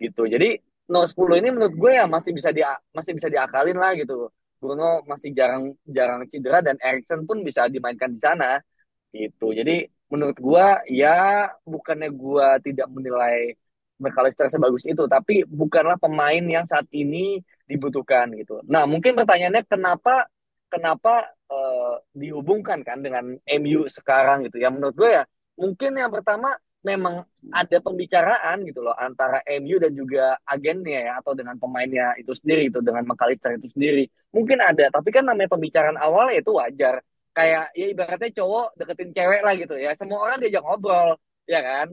gitu. 0.00 0.24
Jadi 0.28 0.56
nomor 0.88 1.06
10 1.08 1.40
ini 1.40 1.48
menurut 1.54 1.74
gue 1.76 1.92
ya 1.98 2.04
masih 2.08 2.32
bisa 2.32 2.50
di 2.56 2.62
masih 2.96 3.12
bisa 3.18 3.28
diakalin 3.28 3.78
lah 3.78 3.92
gitu. 3.96 4.32
Bruno 4.56 5.04
masih 5.04 5.30
jarang 5.36 5.76
jarang 5.84 6.24
cedera 6.32 6.64
dan 6.64 6.76
Erikson 6.80 7.28
pun 7.28 7.44
bisa 7.44 7.68
dimainkan 7.68 8.10
di 8.12 8.20
sana 8.20 8.56
gitu. 9.12 9.52
Jadi 9.52 9.84
menurut 10.12 10.38
gue 10.38 10.66
ya 10.94 11.46
bukannya 11.66 12.08
gue 12.14 12.48
tidak 12.66 12.88
menilai 12.90 13.52
McAllister 13.96 14.52
sebagus 14.52 14.84
itu, 14.84 15.08
tapi 15.08 15.44
bukanlah 15.48 15.96
pemain 15.96 16.44
yang 16.44 16.68
saat 16.68 16.84
ini 16.92 17.40
dibutuhkan 17.64 18.28
gitu. 18.36 18.60
Nah 18.68 18.84
mungkin 18.84 19.16
pertanyaannya 19.16 19.64
kenapa 19.66 20.28
kenapa 20.68 21.35
uh, 21.50 21.94
dihubungkan 22.14 22.82
kan 22.82 23.02
dengan 23.02 23.36
MU 23.38 23.86
sekarang 23.90 24.46
gitu. 24.46 24.60
Ya 24.62 24.68
menurut 24.70 24.94
gue 24.96 25.10
ya 25.10 25.24
mungkin 25.56 25.96
yang 25.96 26.12
pertama 26.12 26.54
memang 26.86 27.26
ada 27.50 27.78
pembicaraan 27.82 28.62
gitu 28.62 28.86
loh 28.86 28.94
antara 28.94 29.42
MU 29.58 29.76
dan 29.82 29.90
juga 29.90 30.38
agennya 30.46 31.10
ya 31.10 31.12
atau 31.18 31.34
dengan 31.34 31.58
pemainnya 31.58 32.14
itu 32.14 32.30
sendiri 32.30 32.70
itu 32.70 32.78
dengan 32.78 33.02
McAllister 33.02 33.58
itu 33.58 33.66
sendiri. 33.74 34.06
Mungkin 34.30 34.62
ada 34.62 34.86
tapi 34.94 35.10
kan 35.10 35.26
namanya 35.26 35.50
pembicaraan 35.50 35.98
awal 35.98 36.30
itu 36.30 36.54
wajar. 36.54 37.02
Kayak 37.34 37.74
ya 37.76 37.86
ibaratnya 37.92 38.30
cowok 38.32 38.78
deketin 38.78 39.10
cewek 39.12 39.40
lah 39.42 39.54
gitu 39.58 39.74
ya. 39.76 39.92
Semua 39.98 40.18
orang 40.30 40.38
diajak 40.38 40.62
ngobrol 40.62 41.18
ya 41.50 41.60
kan? 41.62 41.86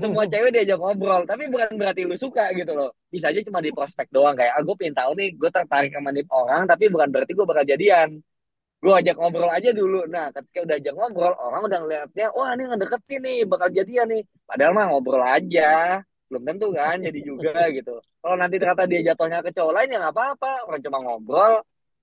Semua 0.00 0.24
cewek 0.32 0.50
diajak 0.52 0.78
ngobrol 0.78 1.22
tapi 1.24 1.48
bukan 1.48 1.70
berarti 1.80 2.04
lu 2.04 2.16
suka 2.20 2.52
gitu 2.52 2.76
loh. 2.76 2.92
Bisa 3.08 3.32
aja 3.32 3.40
cuma 3.40 3.64
di 3.64 3.72
prospek 3.72 4.12
doang 4.12 4.36
kayak 4.36 4.52
ah 4.60 4.62
gue 4.62 4.76
pengen 4.76 4.96
tahu 4.96 5.12
nih 5.16 5.32
gue 5.40 5.50
tertarik 5.50 5.90
sama 5.96 6.12
nih 6.12 6.28
orang 6.28 6.68
tapi 6.68 6.92
bukan 6.92 7.08
berarti 7.08 7.32
gue 7.32 7.46
bakal 7.48 7.64
jadian 7.64 8.20
gue 8.84 8.92
ajak 9.00 9.16
ngobrol 9.16 9.48
aja 9.48 9.70
dulu. 9.72 10.04
Nah 10.04 10.28
ketika 10.28 10.58
udah 10.68 10.76
ajak 10.76 10.94
ngobrol 10.94 11.34
orang 11.40 11.62
udah 11.64 11.78
ngeliatnya 11.80 12.26
wah 12.36 12.52
ini 12.52 12.62
ngedeketin 12.68 13.20
nih 13.24 13.38
bakal 13.48 13.68
jadian 13.72 14.06
nih. 14.12 14.22
Padahal 14.44 14.72
mah 14.76 14.84
ngobrol 14.92 15.24
aja. 15.24 16.04
Belum 16.28 16.42
tentu 16.44 16.68
kan 16.76 17.00
jadi 17.00 17.20
juga 17.24 17.56
gitu. 17.72 17.96
Kalau 18.20 18.36
nanti 18.36 18.60
ternyata 18.60 18.84
dia 18.84 19.00
jatuhnya 19.08 19.40
ke 19.40 19.50
cowok 19.56 19.72
lain 19.72 19.88
ya 19.88 19.98
nggak 20.04 20.14
apa-apa. 20.14 20.52
Orang 20.68 20.80
cuma 20.84 20.98
ngobrol 21.00 21.52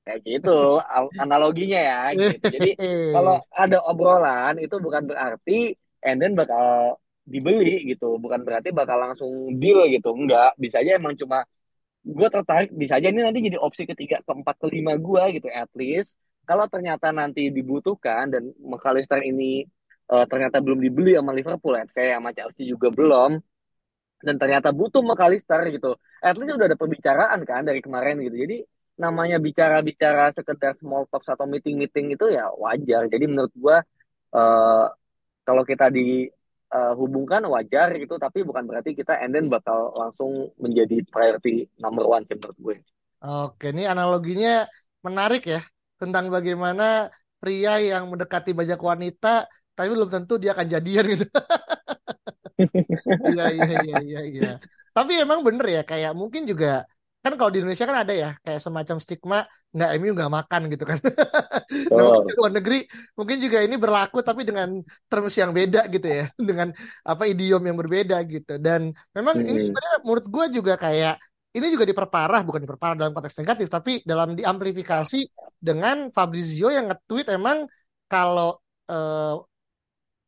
kayak 0.02 0.20
gitu. 0.26 0.82
Analoginya 1.22 1.80
ya 1.80 2.02
gitu. 2.18 2.50
jadi 2.50 2.70
kalau 3.14 3.38
ada 3.54 3.78
obrolan 3.86 4.58
itu 4.58 4.76
bukan 4.82 5.06
berarti 5.06 5.78
and 6.02 6.18
then 6.18 6.34
bakal 6.34 6.98
dibeli 7.30 7.94
gitu. 7.94 8.18
Bukan 8.18 8.42
berarti 8.42 8.74
bakal 8.74 8.98
langsung 8.98 9.54
deal 9.62 9.86
gitu. 9.86 10.18
Enggak 10.18 10.58
bisa 10.58 10.82
aja 10.82 10.98
emang 10.98 11.14
cuma 11.14 11.46
gue 12.02 12.28
tertarik 12.34 12.74
bisa 12.74 12.98
aja 12.98 13.14
ini 13.14 13.22
nanti 13.22 13.46
jadi 13.46 13.62
opsi 13.62 13.86
ketiga 13.86 14.26
keempat 14.26 14.58
kelima 14.58 14.98
gue 14.98 15.38
gitu 15.38 15.46
at 15.54 15.70
least 15.78 16.18
kalau 16.46 16.66
ternyata 16.68 17.14
nanti 17.14 17.54
dibutuhkan 17.54 18.28
dan 18.34 18.52
McAllister 18.60 19.22
ini 19.24 19.64
uh, 20.12 20.26
ternyata 20.28 20.60
belum 20.60 20.80
dibeli 20.82 21.16
sama 21.16 21.32
Liverpool, 21.32 21.78
let's 21.78 21.96
say 21.96 22.12
sama 22.12 22.36
Chelsea 22.36 22.68
juga 22.68 22.92
belum, 22.92 23.40
dan 24.22 24.36
ternyata 24.38 24.70
butuh 24.76 25.02
McAllister 25.02 25.66
gitu, 25.72 25.96
at 26.22 26.36
least 26.36 26.54
udah 26.54 26.68
ada 26.68 26.78
pembicaraan 26.78 27.40
kan 27.48 27.66
dari 27.66 27.80
kemarin 27.80 28.20
gitu. 28.22 28.36
Jadi 28.36 28.58
namanya 29.00 29.42
bicara-bicara 29.42 30.30
sekedar 30.36 30.78
small 30.78 31.10
talks 31.10 31.32
atau 31.32 31.50
meeting-meeting 31.50 32.14
itu 32.14 32.30
ya 32.30 32.52
wajar. 32.54 33.10
Jadi 33.10 33.26
menurut 33.26 33.54
gua 33.58 33.82
uh, 34.36 34.86
kalau 35.42 35.66
kita 35.66 35.90
dihubungkan 35.90 37.42
uh, 37.48 37.50
wajar 37.58 37.98
gitu, 37.98 38.22
tapi 38.22 38.46
bukan 38.46 38.68
berarti 38.70 38.94
kita 38.94 39.18
and 39.18 39.34
then 39.34 39.50
bakal 39.50 39.90
langsung 39.98 40.54
menjadi 40.62 41.02
priority 41.10 41.66
number 41.82 42.06
one 42.06 42.22
sih 42.30 42.38
menurut 42.38 42.58
gue. 42.62 42.78
Oke, 43.22 43.74
ini 43.74 43.90
analoginya 43.90 44.70
menarik 45.02 45.50
ya 45.50 45.62
tentang 46.01 46.34
bagaimana 46.34 47.13
pria 47.38 47.77
yang 47.77 48.10
mendekati 48.10 48.58
banyak 48.58 48.81
wanita 48.81 49.46
tapi 49.77 49.88
belum 49.93 50.10
tentu 50.10 50.41
dia 50.41 50.58
akan 50.58 50.67
jadian 50.67 51.05
gitu. 51.13 51.25
Iya 53.34 53.46
iya 53.53 53.77
iya 53.81 53.98
iya 54.01 54.22
iya. 54.25 54.51
Tapi 54.91 55.22
emang 55.22 55.41
bener 55.41 55.65
ya 55.65 55.81
kayak 55.81 56.13
mungkin 56.13 56.46
juga 56.46 56.86
kan 57.22 57.38
kalau 57.38 57.53
di 57.53 57.62
Indonesia 57.62 57.86
kan 57.86 58.01
ada 58.01 58.13
ya 58.17 58.29
kayak 58.41 58.62
semacam 58.65 58.98
stigma 58.98 59.39
nggak 59.70 59.89
MU 60.01 60.12
nggak 60.17 60.34
makan 60.34 60.62
gitu 60.74 60.84
kan. 60.89 60.98
Oh. 61.93 61.98
nah, 61.98 62.25
di 62.25 62.34
luar 62.34 62.51
negeri 62.58 62.79
mungkin 63.13 63.38
juga 63.38 63.58
ini 63.62 63.75
berlaku 63.77 64.25
tapi 64.25 64.41
dengan 64.41 64.81
terms 65.05 65.38
yang 65.38 65.53
beda 65.53 65.86
gitu 65.93 66.08
ya, 66.10 66.25
dengan 66.50 66.74
apa 67.05 67.24
idiom 67.29 67.62
yang 67.62 67.77
berbeda 67.77 68.17
gitu. 68.25 68.58
Dan 68.58 68.89
memang 69.13 69.38
hmm. 69.38 69.50
ini 69.53 69.60
sebenarnya 69.70 69.98
menurut 70.01 70.25
gue 70.27 70.46
juga 70.62 70.74
kayak 70.81 71.15
ini 71.51 71.67
juga 71.67 71.84
diperparah 71.84 72.41
bukan 72.48 72.63
diperparah 72.63 72.96
dalam 72.96 73.12
konteks 73.12 73.36
negatif 73.43 73.67
tapi 73.67 74.00
dalam 74.08 74.36
diamplifikasi 74.36 75.20
dengan 75.60 76.10
Fabrizio 76.10 76.72
yang 76.72 76.88
nge-tweet 76.88 77.27
emang 77.36 77.67
kalau 78.08 78.55
uh, 78.88 79.36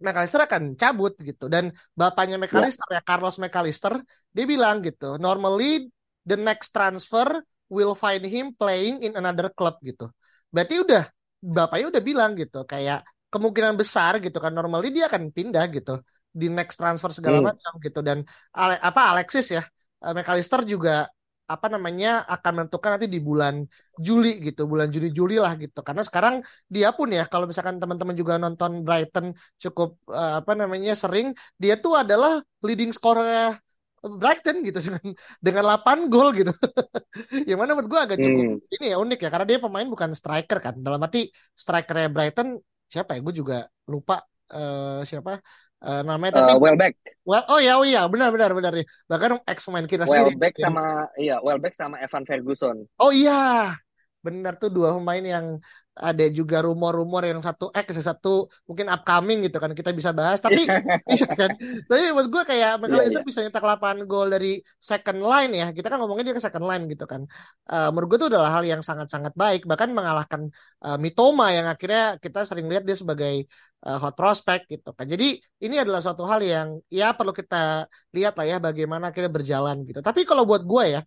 McAllister 0.03 0.43
akan 0.43 0.75
cabut 0.75 1.15
gitu 1.23 1.47
dan 1.47 1.71
bapaknya 1.95 2.35
McAllister 2.35 2.87
ya. 2.91 2.99
ya 2.99 3.01
Carlos 3.07 3.39
McAllister 3.39 3.95
dia 4.35 4.45
bilang 4.45 4.83
gitu 4.83 5.15
normally 5.15 5.87
the 6.27 6.35
next 6.35 6.75
transfer 6.75 7.39
will 7.71 7.95
find 7.95 8.27
him 8.27 8.51
playing 8.59 8.99
in 8.99 9.15
another 9.15 9.47
club 9.47 9.79
gitu 9.79 10.11
berarti 10.51 10.83
udah 10.83 11.07
bapaknya 11.39 11.87
udah 11.95 12.03
bilang 12.03 12.35
gitu 12.35 12.67
kayak 12.67 13.03
kemungkinan 13.31 13.79
besar 13.79 14.19
gitu 14.19 14.37
kan 14.43 14.51
normally 14.51 14.91
dia 14.91 15.07
akan 15.07 15.31
pindah 15.31 15.65
gitu 15.71 16.03
di 16.29 16.51
next 16.51 16.77
transfer 16.77 17.09
segala 17.15 17.39
hmm. 17.39 17.47
macam 17.49 17.71
gitu 17.79 17.99
dan 18.03 18.21
Ale, 18.53 18.75
apa 18.77 19.01
Alexis 19.15 19.55
ya 19.55 19.63
uh, 20.03 20.13
McAllister 20.13 20.67
juga 20.67 21.07
apa 21.43 21.67
namanya 21.67 22.23
akan 22.23 22.51
menentukan 22.55 22.95
nanti 22.95 23.07
di 23.11 23.19
bulan 23.19 23.67
Juli 23.99 24.39
gitu, 24.39 24.63
bulan 24.63 24.87
Juni 24.87 25.11
Juli 25.11 25.35
lah 25.37 25.53
gitu. 25.59 25.83
Karena 25.83 26.01
sekarang 26.01 26.39
dia 26.71 26.95
pun 26.95 27.11
ya 27.11 27.27
kalau 27.27 27.45
misalkan 27.45 27.77
teman-teman 27.83 28.15
juga 28.15 28.39
nonton 28.39 28.81
Brighton 28.81 29.35
cukup 29.59 29.99
uh, 30.07 30.39
apa 30.39 30.55
namanya 30.55 30.95
sering, 30.95 31.35
dia 31.59 31.75
tuh 31.75 31.99
adalah 31.99 32.39
leading 32.63 32.95
scorer 32.95 33.59
Brighton 34.03 34.63
gitu 34.67 34.79
dengan 34.87 35.03
dengan 35.39 35.63
8 35.79 36.07
gol 36.07 36.31
gitu. 36.35 36.51
yang 37.49 37.59
mana 37.59 37.75
menurut 37.75 37.91
gue 37.91 37.99
agak 37.99 38.17
cukup 38.19 38.45
hmm. 38.59 38.75
ini 38.79 38.85
ya 38.91 38.97
unik 38.99 39.19
ya 39.27 39.29
karena 39.31 39.47
dia 39.47 39.59
pemain 39.59 39.87
bukan 39.87 40.11
striker 40.15 40.59
kan. 40.63 40.75
Dalam 40.79 40.99
arti 41.03 41.27
strikernya 41.55 42.07
Brighton 42.07 42.59
siapa 42.87 43.15
ya? 43.15 43.19
Gue 43.19 43.35
juga 43.35 43.67
lupa 43.87 44.23
uh, 44.51 45.03
siapa 45.03 45.43
uh, 45.83 46.01
namanya 46.01 46.41
tapi 46.41 46.53
uh, 46.55 46.59
Welbeck. 46.59 46.95
Well, 47.23 47.43
oh 47.47 47.59
ya 47.59 47.79
oh 47.79 47.85
iya 47.87 48.03
benar 48.07 48.31
benar 48.31 48.51
benar 48.51 48.73
ya. 48.75 48.83
Bahkan 49.07 49.47
ex 49.47 49.63
main 49.71 49.87
kita 49.87 50.03
sendiri. 50.07 50.35
Welbeck 50.35 50.55
sama 50.59 51.07
iya 51.15 51.39
Welbeck 51.39 51.75
sama 51.75 51.99
Evan 51.99 52.23
Ferguson. 52.27 52.83
Oh 52.99 53.11
iya. 53.11 53.75
Benar 54.23 54.55
tuh 54.55 54.71
dua 54.71 54.95
pemain 54.95 55.19
yang 55.19 55.45
ada 55.93 56.25
juga 56.33 56.65
rumor-rumor 56.65 57.21
yang 57.21 57.37
satu 57.45 57.69
X 57.69 58.01
satu 58.01 58.49
mungkin 58.65 58.89
upcoming 58.89 59.45
gitu 59.45 59.61
kan 59.61 59.69
kita 59.77 59.93
bisa 59.93 60.09
bahas. 60.09 60.41
Tapi 60.41 60.65
iya 61.13 61.27
kan? 61.29 61.53
Tapi 61.85 62.01
buat 62.15 62.27
gue 62.33 62.43
kayak 62.49 62.81
McAllister 62.81 63.21
yeah, 63.21 63.21
yeah. 63.21 63.27
bisa 63.29 63.39
nyetak 63.45 63.61
8 63.61 64.09
gol 64.09 64.27
dari 64.33 64.57
second 64.81 65.21
line 65.21 65.53
ya. 65.53 65.67
Kita 65.69 65.93
kan 65.93 66.01
ngomongin 66.01 66.25
dia 66.25 66.35
ke 66.35 66.41
second 66.41 66.65
line 66.65 66.89
gitu 66.89 67.05
kan. 67.05 67.21
Uh, 67.69 67.93
menurut 67.93 68.07
gue 68.15 68.17
itu 68.25 68.27
adalah 68.33 68.49
hal 68.57 68.63
yang 68.65 68.81
sangat-sangat 68.81 69.37
baik. 69.37 69.69
Bahkan 69.69 69.89
mengalahkan 69.93 70.49
uh, 70.81 70.97
Mitoma 70.97 71.53
yang 71.53 71.69
akhirnya 71.69 72.17
kita 72.17 72.41
sering 72.49 72.65
lihat 72.65 72.87
dia 72.89 72.97
sebagai 72.97 73.45
uh, 73.85 73.97
hot 74.01 74.17
prospect 74.17 74.65
gitu 74.73 74.97
kan. 74.97 75.05
Jadi 75.05 75.37
ini 75.61 75.75
adalah 75.77 76.01
suatu 76.01 76.25
hal 76.25 76.41
yang 76.41 76.81
ya 76.89 77.13
perlu 77.13 77.35
kita 77.35 77.85
lihat 78.17 78.33
lah 78.33 78.45
ya 78.49 78.57
bagaimana 78.57 79.13
kita 79.13 79.29
berjalan 79.29 79.85
gitu. 79.85 80.01
Tapi 80.01 80.25
kalau 80.25 80.47
buat 80.49 80.65
gue 80.65 80.85
ya 80.97 81.01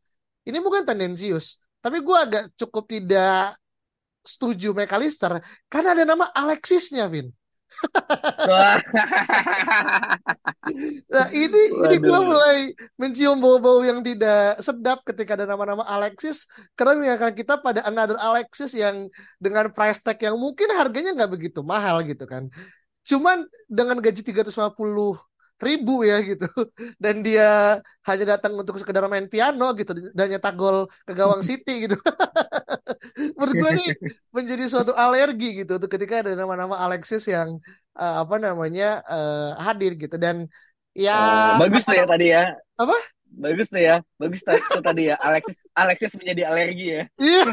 ini 0.47 0.59
bukan 0.63 0.87
tendensius 0.87 1.59
tapi 1.87 2.03
gue 2.03 2.19
agak 2.19 2.51
cukup 2.59 2.91
tidak 2.91 3.55
setuju 4.27 4.75
McAllister 4.75 5.39
karena 5.71 5.95
ada 5.95 6.03
nama 6.03 6.27
Alexisnya, 6.35 7.07
Vin. 7.07 7.31
nah 11.13 11.27
ini 11.35 11.63
Waduh. 11.71 11.87
ini 11.87 11.97
gue 11.99 12.21
mulai 12.25 12.59
mencium 12.97 13.39
bau-bau 13.39 13.83
yang 13.87 14.01
tidak 14.03 14.59
sedap 14.63 15.03
ketika 15.07 15.39
ada 15.39 15.47
nama-nama 15.47 15.85
Alexis 15.87 16.47
karena 16.75 16.95
mengingatkan 16.97 17.35
kita 17.37 17.55
pada 17.61 17.85
another 17.85 18.17
Alexis 18.19 18.73
yang 18.73 19.07
dengan 19.39 19.69
price 19.75 20.01
tag 20.01 20.19
yang 20.23 20.39
mungkin 20.39 20.73
harganya 20.75 21.15
nggak 21.15 21.31
begitu 21.37 21.61
mahal 21.67 22.01
gitu 22.07 22.25
kan 22.25 22.49
cuman 23.07 23.45
dengan 23.69 23.99
gaji 24.01 24.23
350 24.25 24.57
ribu 25.61 26.05
ya 26.05 26.21
gitu. 26.21 26.47
Dan 27.03 27.25
dia 27.25 27.81
hanya 28.05 28.25
datang 28.37 28.57
untuk 28.57 28.77
sekedar 28.77 29.05
main 29.09 29.29
piano 29.29 29.73
gitu. 29.77 29.93
Dan 30.13 30.37
nyetak 30.37 30.55
gol 30.57 30.89
ke 31.09 31.13
gawang 31.17 31.41
City 31.49 31.89
gitu. 31.89 31.97
Menurut 33.37 33.55
gue 33.57 33.71
nih 33.81 33.91
menjadi 34.33 34.65
suatu 34.69 34.93
alergi 34.93 35.65
gitu. 35.65 35.81
Tuh 35.81 35.89
ketika 35.89 36.21
ada 36.25 36.37
nama-nama 36.37 36.77
Alexis 36.85 37.25
yang 37.29 37.57
uh, 37.97 38.25
apa 38.25 38.37
namanya 38.37 39.01
uh, 39.09 39.57
hadir 39.61 39.97
gitu. 39.97 40.21
Dan 40.21 40.49
ya 40.97 41.17
oh, 41.57 41.61
bagus 41.61 41.85
ya 41.89 42.05
tadi 42.05 42.33
ya. 42.33 42.53
apa? 42.77 42.97
Bagus 43.37 43.69
tuh 43.69 43.81
ya. 43.81 43.97
Bagus 44.21 44.41
tuh 44.45 44.85
tadi 44.85 45.13
ya. 45.13 45.17
Alexis 45.21 45.59
Alexis 45.73 46.13
menjadi 46.17 46.53
alergi 46.53 46.87
ya. 47.01 47.03
Iya. 47.21 47.45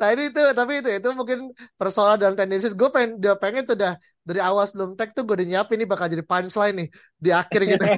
Nah 0.00 0.08
ini 0.16 0.32
itu 0.32 0.40
tapi 0.56 0.80
itu 0.80 0.88
itu 0.88 1.08
mungkin 1.12 1.52
persoalan 1.76 2.16
dan 2.16 2.32
tendensi. 2.32 2.72
Gue 2.72 2.88
pengen 2.88 3.20
dia 3.20 3.36
pengen 3.36 3.68
tuh 3.68 3.76
dah 3.76 3.92
dari 4.30 4.38
awal 4.38 4.62
sebelum 4.62 4.94
tag 4.94 5.10
tuh 5.10 5.26
gue 5.26 5.42
udah 5.42 5.48
nyiapin 5.50 5.82
ini 5.82 5.90
bakal 5.90 6.06
jadi 6.06 6.22
punchline 6.22 6.76
nih 6.78 6.88
di 7.18 7.30
akhir 7.34 7.60
gitu. 7.66 7.82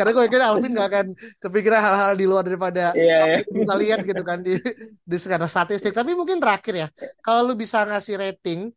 Karena 0.00 0.10
gue 0.16 0.22
yakin 0.24 0.40
Alvin 0.40 0.72
gak 0.72 0.88
akan 0.88 1.06
kepikiran 1.44 1.80
hal-hal 1.84 2.12
di 2.16 2.24
luar 2.24 2.48
daripada 2.48 2.96
apa 2.96 2.96
iya. 2.96 3.44
bisa 3.44 3.76
lihat 3.76 4.00
gitu 4.00 4.24
kan 4.24 4.40
di 4.40 4.56
di 5.04 5.16
secara 5.20 5.44
statistik. 5.44 5.92
Tapi 5.92 6.16
mungkin 6.16 6.40
terakhir 6.40 6.72
ya, 6.72 6.88
kalau 7.20 7.52
lu 7.52 7.54
bisa 7.60 7.84
ngasih 7.84 8.16
rating 8.16 8.72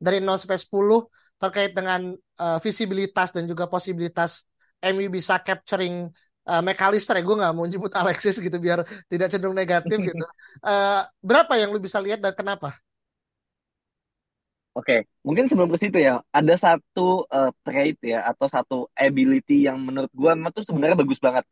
dari 0.00 0.24
0 0.24 0.40
sampai 0.40 0.56
10 0.56 0.72
terkait 1.36 1.76
dengan 1.76 2.16
uh, 2.40 2.58
visibilitas 2.64 3.28
dan 3.36 3.44
juga 3.44 3.68
posibilitas 3.68 4.48
MU 4.82 5.06
bisa 5.12 5.36
capturing 5.44 6.08
uh, 6.48 6.62
McAllister 6.64 7.18
ya 7.18 7.22
gue 7.22 7.36
nggak 7.38 7.54
mau 7.54 7.66
nyebut 7.68 7.92
Alexis 7.94 8.40
gitu 8.40 8.56
biar 8.56 8.82
tidak 9.06 9.28
cenderung 9.28 9.54
negatif 9.54 10.00
gitu. 10.00 10.24
Uh, 10.64 11.04
berapa 11.28 11.52
yang 11.60 11.70
lu 11.70 11.78
bisa 11.78 12.00
lihat 12.00 12.24
dan 12.24 12.32
kenapa? 12.32 12.72
Oke, 14.72 15.04
mungkin 15.20 15.44
sebelum 15.52 15.68
ke 15.68 15.76
situ 15.76 16.00
ya, 16.00 16.24
ada 16.32 16.54
satu 16.56 17.28
uh, 17.28 17.52
trait 17.60 17.92
ya 18.00 18.24
atau 18.24 18.48
satu 18.48 18.76
ability 18.96 19.68
yang 19.68 19.76
menurut 19.76 20.08
gua 20.16 20.32
tuh 20.48 20.64
sebenarnya 20.64 20.96
bagus 20.96 21.20
banget, 21.20 21.44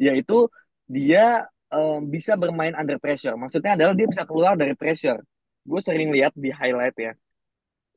yaitu 0.00 0.48
dia 0.88 1.44
um, 1.68 2.00
bisa 2.08 2.32
bermain 2.32 2.72
under 2.72 2.96
pressure. 2.96 3.36
Maksudnya 3.36 3.76
adalah 3.76 3.92
dia 3.92 4.08
bisa 4.08 4.24
keluar 4.24 4.56
dari 4.56 4.72
pressure. 4.72 5.20
Gue 5.68 5.80
sering 5.84 6.08
lihat 6.16 6.32
di 6.32 6.48
highlight 6.48 6.96
ya, 6.96 7.12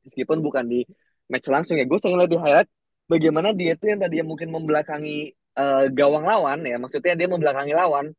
meskipun 0.03 0.43
bukan 0.43 0.67
di 0.67 0.83
match 1.31 1.47
langsung 1.47 1.79
ya, 1.79 1.87
gue 1.87 1.99
sering 2.03 2.19
lihat 2.19 2.31
di 2.35 2.39
highlight 2.43 2.69
bagaimana 3.07 3.49
dia 3.55 3.79
tuh 3.79 3.87
yang 3.95 4.03
tadi 4.03 4.19
mungkin 4.27 4.51
membelakangi 4.51 5.33
uh, 5.55 5.87
gawang 5.87 6.27
lawan 6.27 6.59
ya, 6.67 6.75
maksudnya 6.75 7.15
dia 7.15 7.27
membelakangi 7.31 7.73
lawan, 7.73 8.11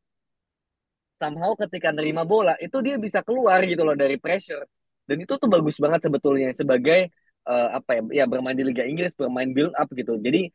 somehow 1.21 1.53
ketika 1.57 1.93
nerima 1.93 2.25
bola 2.25 2.53
itu 2.61 2.81
dia 2.81 2.97
bisa 2.97 3.21
keluar 3.21 3.61
gitu 3.65 3.81
loh 3.85 3.97
dari 3.97 4.17
pressure 4.17 4.65
dan 5.07 5.17
itu 5.23 5.33
tuh 5.41 5.49
bagus 5.49 5.75
banget 5.79 5.99
sebetulnya 6.05 6.51
sebagai 6.51 7.09
uh, 7.47 7.67
apa 7.79 7.91
ya 7.97 8.23
ya 8.23 8.25
bermain 8.27 8.53
di 8.59 8.65
Liga 8.67 8.83
Inggris 8.83 9.15
bermain 9.15 9.49
build 9.55 9.73
up 9.79 9.87
gitu. 9.95 10.19
Jadi 10.19 10.51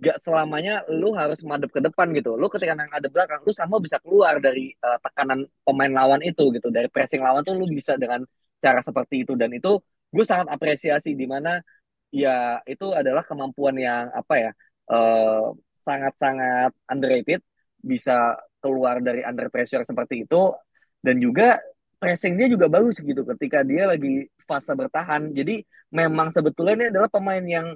nggak 0.00 0.16
um, 0.16 0.22
selamanya 0.24 0.80
lu 0.88 1.12
harus 1.12 1.44
madep 1.44 1.68
ke 1.72 1.80
depan 1.84 2.08
gitu. 2.16 2.36
Lu 2.40 2.48
ketika 2.48 2.72
ada 2.76 3.08
belakang 3.08 3.40
lu 3.44 3.52
sama 3.52 3.76
bisa 3.80 4.00
keluar 4.00 4.40
dari 4.40 4.72
uh, 4.80 4.96
tekanan 5.00 5.44
pemain 5.64 5.92
lawan 5.92 6.20
itu 6.24 6.52
gitu. 6.56 6.68
Dari 6.72 6.88
pressing 6.88 7.20
lawan 7.20 7.44
tuh 7.44 7.56
lu 7.56 7.68
bisa 7.68 7.96
dengan 8.00 8.24
cara 8.60 8.80
seperti 8.80 9.24
itu. 9.24 9.32
Dan 9.36 9.52
itu 9.56 9.76
gue 10.12 10.24
sangat 10.24 10.48
apresiasi 10.52 11.12
di 11.16 11.28
mana 11.28 11.60
ya 12.12 12.58
itu 12.64 12.90
adalah 12.96 13.22
kemampuan 13.28 13.76
yang 13.76 14.08
apa 14.12 14.34
ya 14.40 14.50
uh, 14.92 15.52
sangat-sangat 15.76 16.72
underrated. 16.88 17.40
Bisa 17.80 18.36
keluar 18.60 19.00
dari 19.04 19.20
under 19.24 19.48
pressure 19.52 19.84
seperti 19.84 20.24
itu. 20.24 20.52
Dan 21.00 21.16
juga 21.20 21.60
pressing 22.00 22.34
dia 22.40 22.48
juga 22.48 22.66
bagus 22.72 22.96
gitu 22.98 23.22
ketika 23.36 23.60
dia 23.60 23.84
lagi 23.92 24.26
fase 24.48 24.72
bertahan. 24.72 25.30
Jadi 25.36 25.62
memang 25.92 26.32
sebetulnya 26.32 26.74
ini 26.80 26.86
adalah 26.92 27.08
pemain 27.12 27.44
yang 27.44 27.66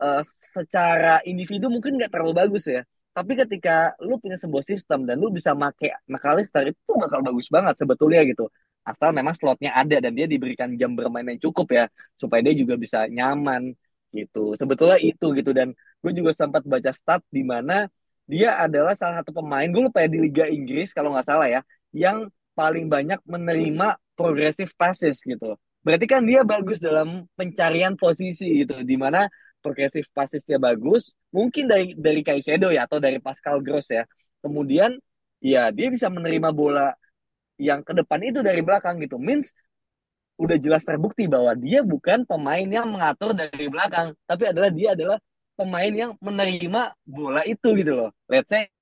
uh, 0.00 0.22
secara 0.24 1.20
individu 1.28 1.68
mungkin 1.68 2.00
nggak 2.00 2.10
terlalu 2.10 2.34
bagus 2.34 2.64
ya. 2.66 2.82
Tapi 3.14 3.38
ketika 3.38 3.94
lu 4.02 4.18
punya 4.18 4.34
sebuah 4.40 4.64
sistem 4.66 5.06
dan 5.06 5.22
lu 5.22 5.30
bisa 5.30 5.54
make 5.54 5.92
McAllister 6.10 6.66
itu 6.66 6.92
bakal 6.98 7.22
bagus 7.22 7.46
banget 7.52 7.78
sebetulnya 7.78 8.26
gitu. 8.26 8.50
Asal 8.82 9.14
memang 9.14 9.36
slotnya 9.38 9.70
ada 9.76 9.96
dan 10.02 10.12
dia 10.18 10.26
diberikan 10.26 10.74
jam 10.80 10.96
bermain 10.98 11.24
yang 11.24 11.38
cukup 11.38 11.66
ya 11.72 11.84
supaya 12.18 12.42
dia 12.42 12.54
juga 12.58 12.74
bisa 12.74 13.06
nyaman 13.06 13.70
gitu. 14.10 14.58
Sebetulnya 14.58 14.98
itu 14.98 15.30
gitu 15.38 15.50
dan 15.54 15.76
gue 16.02 16.12
juga 16.16 16.34
sempat 16.34 16.66
baca 16.66 16.90
stat 16.90 17.22
di 17.30 17.46
mana 17.46 17.86
dia 18.24 18.56
adalah 18.64 18.96
salah 18.96 19.20
satu 19.20 19.36
pemain 19.36 19.68
gue 19.68 19.82
lupa 19.84 20.00
ya 20.04 20.08
di 20.08 20.18
Liga 20.20 20.44
Inggris 20.48 20.96
kalau 20.96 21.12
nggak 21.12 21.28
salah 21.28 21.46
ya 21.48 21.60
yang 21.92 22.28
paling 22.54 22.86
banyak 22.88 23.20
menerima 23.26 23.98
progressive 24.14 24.70
passes 24.78 25.20
gitu. 25.22 25.58
Berarti 25.84 26.06
kan 26.08 26.24
dia 26.24 26.40
bagus 26.46 26.80
dalam 26.80 27.28
pencarian 27.36 27.98
posisi 27.98 28.64
gitu, 28.64 28.80
di 28.80 28.96
mana 28.96 29.28
progressive 29.60 30.08
passesnya 30.16 30.56
bagus, 30.56 31.12
mungkin 31.32 31.68
dari 31.68 31.92
dari 31.96 32.20
Kaisedo 32.24 32.72
ya 32.72 32.88
atau 32.88 33.02
dari 33.02 33.20
Pascal 33.20 33.60
Gross 33.60 33.92
ya. 33.92 34.04
Kemudian 34.40 34.96
ya 35.44 35.68
dia 35.72 35.88
bisa 35.92 36.08
menerima 36.08 36.52
bola 36.56 36.92
yang 37.60 37.84
ke 37.84 37.92
depan 37.92 38.20
itu 38.24 38.40
dari 38.40 38.60
belakang 38.64 39.00
gitu. 39.04 39.20
Means 39.20 39.52
udah 40.40 40.58
jelas 40.58 40.82
terbukti 40.82 41.30
bahwa 41.30 41.54
dia 41.54 41.80
bukan 41.86 42.26
pemain 42.26 42.66
yang 42.66 42.90
mengatur 42.90 43.36
dari 43.36 43.70
belakang, 43.70 44.16
tapi 44.26 44.50
adalah 44.50 44.70
dia 44.72 44.96
adalah 44.98 45.18
pemain 45.54 45.92
yang 45.94 46.12
menerima 46.18 46.96
bola 47.06 47.42
itu 47.46 47.68
gitu 47.78 47.92
loh. 47.94 48.10
Let's 48.26 48.50
say 48.50 48.73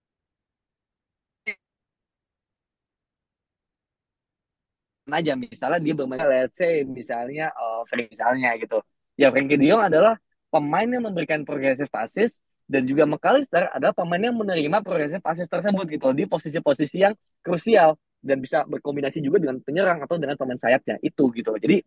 aja 5.12 5.36
misalnya 5.36 5.80
dia 5.80 5.94
bermain 5.94 6.20
let's 6.24 6.56
say 6.56 6.82
misalnya 6.88 7.52
uh, 7.52 7.84
misalnya 7.92 8.56
gitu. 8.56 8.80
Ya 9.20 9.28
Frankie 9.28 9.60
De 9.60 9.68
Jong 9.68 9.84
adalah 9.84 10.16
pemain 10.48 10.88
yang 10.88 11.04
memberikan 11.04 11.44
progressive 11.44 11.92
passes 11.92 12.40
dan 12.64 12.88
juga 12.88 13.04
McAllister 13.04 13.68
adalah 13.68 13.92
pemain 13.92 14.20
yang 14.20 14.36
menerima 14.36 14.80
progressive 14.80 15.20
passes 15.20 15.48
tersebut 15.48 15.84
gitu 15.92 16.08
di 16.16 16.24
posisi-posisi 16.24 17.04
yang 17.04 17.14
krusial 17.44 18.00
dan 18.22 18.40
bisa 18.40 18.64
berkombinasi 18.64 19.20
juga 19.20 19.42
dengan 19.42 19.60
penyerang 19.60 19.98
atau 20.00 20.16
dengan 20.16 20.40
pemain 20.40 20.56
sayapnya 20.56 20.96
itu 21.04 21.28
gitu. 21.36 21.52
Loh 21.52 21.60
jadi 21.60 21.84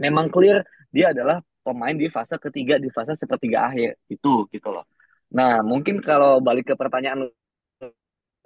memang 0.00 0.32
clear 0.32 0.64
dia 0.88 1.12
adalah 1.12 1.44
pemain 1.60 1.92
di 1.92 2.06
fase 2.08 2.38
ketiga 2.38 2.78
di 2.78 2.88
fase 2.88 3.18
sepertiga 3.18 3.68
akhir 3.68 4.00
itu 4.08 4.46
gitu 4.48 4.68
loh. 4.70 4.86
Nah 5.34 5.60
mungkin 5.60 5.98
kalau 6.00 6.38
balik 6.38 6.72
ke 6.72 6.74
pertanyaan 6.78 7.26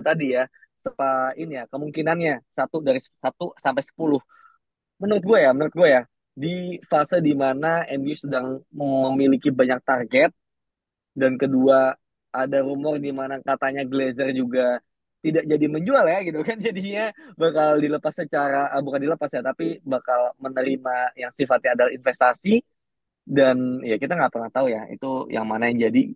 tadi 0.00 0.32
ya 0.32 0.48
apa 0.86 1.36
ini 1.40 1.52
ya 1.58 1.64
kemungkinannya 1.72 2.32
satu 2.56 2.76
dari 2.80 3.00
satu 3.02 3.52
sampai 3.64 3.82
sepuluh. 3.84 4.20
Menurut 5.00 5.22
gue 5.24 5.38
ya 5.44 5.50
menurut 5.56 5.74
gue 5.74 5.88
ya 5.96 6.02
di 6.42 6.80
fase 6.90 7.18
di 7.20 7.32
mana 7.36 7.84
MU 8.00 8.14
sedang 8.16 8.46
memiliki 8.72 9.48
banyak 9.52 9.80
target 9.84 10.30
dan 11.20 11.32
kedua 11.40 11.92
ada 12.30 12.58
rumor 12.62 12.94
di 13.02 13.10
mana 13.10 13.42
katanya 13.42 13.82
Glazer 13.82 14.30
juga 14.32 14.78
tidak 15.20 15.44
jadi 15.52 15.66
menjual 15.68 16.04
ya 16.08 16.18
gitu 16.24 16.40
kan. 16.48 16.56
Jadinya 16.66 17.12
bakal 17.36 17.68
dilepas 17.84 18.14
secara 18.16 18.72
bukan 18.80 19.00
dilepas 19.04 19.30
ya 19.36 19.42
tapi 19.44 19.80
bakal 19.84 20.32
menerima 20.40 21.12
yang 21.18 21.32
sifatnya 21.34 21.70
adalah 21.76 21.92
investasi. 21.92 22.62
Dan 23.30 23.78
ya 23.86 23.94
kita 24.00 24.16
nggak 24.18 24.32
pernah 24.34 24.50
tahu 24.50 24.66
ya 24.74 24.82
itu 24.90 25.30
yang 25.30 25.46
mana 25.46 25.70
yang 25.70 25.86
jadi 25.86 26.10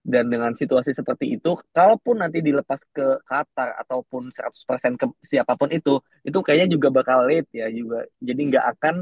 dan 0.00 0.32
dengan 0.32 0.56
situasi 0.56 0.96
seperti 0.96 1.36
itu, 1.36 1.60
kalaupun 1.76 2.24
nanti 2.24 2.40
dilepas 2.40 2.80
ke 2.88 3.20
Qatar 3.20 3.76
ataupun 3.84 4.32
100% 4.32 4.96
ke 4.96 5.06
siapa 5.20 5.52
pun 5.60 5.68
itu, 5.68 6.00
itu 6.24 6.38
kayaknya 6.40 6.68
juga 6.72 6.88
bakal 6.88 7.28
late 7.28 7.52
ya 7.52 7.68
juga. 7.68 8.08
Jadi 8.16 8.40
nggak 8.48 8.64
akan 8.76 8.94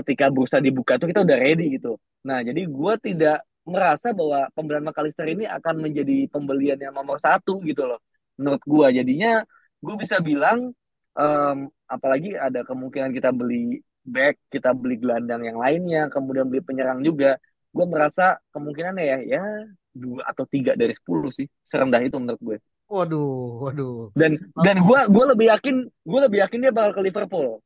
ketika 0.00 0.30
bursa 0.30 0.62
dibuka 0.62 0.94
itu 0.94 1.10
kita 1.10 1.26
udah 1.26 1.38
ready 1.38 1.74
gitu. 1.78 1.98
Nah, 2.26 2.42
jadi 2.46 2.66
gue 2.70 2.94
tidak 3.02 3.38
merasa 3.66 4.14
bahwa 4.14 4.46
pembelian 4.54 4.84
McAllister 4.86 5.26
ini 5.26 5.44
akan 5.48 5.74
menjadi 5.82 6.30
pembelian 6.30 6.78
yang 6.78 6.94
nomor 6.94 7.18
satu 7.18 7.58
gitu 7.66 7.82
loh. 7.90 7.98
Menurut 8.38 8.62
gue, 8.62 8.86
jadinya 9.02 9.42
gue 9.82 9.94
bisa 9.98 10.22
bilang, 10.22 10.70
um, 11.18 11.58
apalagi 11.90 12.34
ada 12.38 12.62
kemungkinan 12.62 13.10
kita 13.10 13.30
beli 13.34 13.82
back, 14.06 14.38
kita 14.54 14.70
beli 14.76 15.00
gelandang 15.02 15.42
yang 15.48 15.58
lainnya, 15.58 16.06
kemudian 16.12 16.46
beli 16.46 16.62
penyerang 16.62 17.00
juga. 17.02 17.40
Gue 17.74 17.86
merasa 17.90 18.38
kemungkinannya 18.54 19.04
ya, 19.04 19.18
ya 19.38 19.42
dua 19.94 20.26
atau 20.26 20.44
tiga 20.50 20.74
dari 20.74 20.90
sepuluh 20.90 21.30
sih 21.30 21.46
serendah 21.70 22.02
itu 22.02 22.18
menurut 22.18 22.42
gue. 22.42 22.56
Waduh, 22.90 23.64
waduh. 23.64 24.12
Dan 24.12 24.36
dan 24.60 24.76
gue 24.82 25.00
gue 25.08 25.24
lebih 25.32 25.46
yakin 25.48 25.76
gue 25.88 26.20
lebih 26.26 26.38
yakin 26.44 26.58
dia 26.60 26.72
bakal 26.74 26.92
ke 26.98 27.02
Liverpool. 27.06 27.62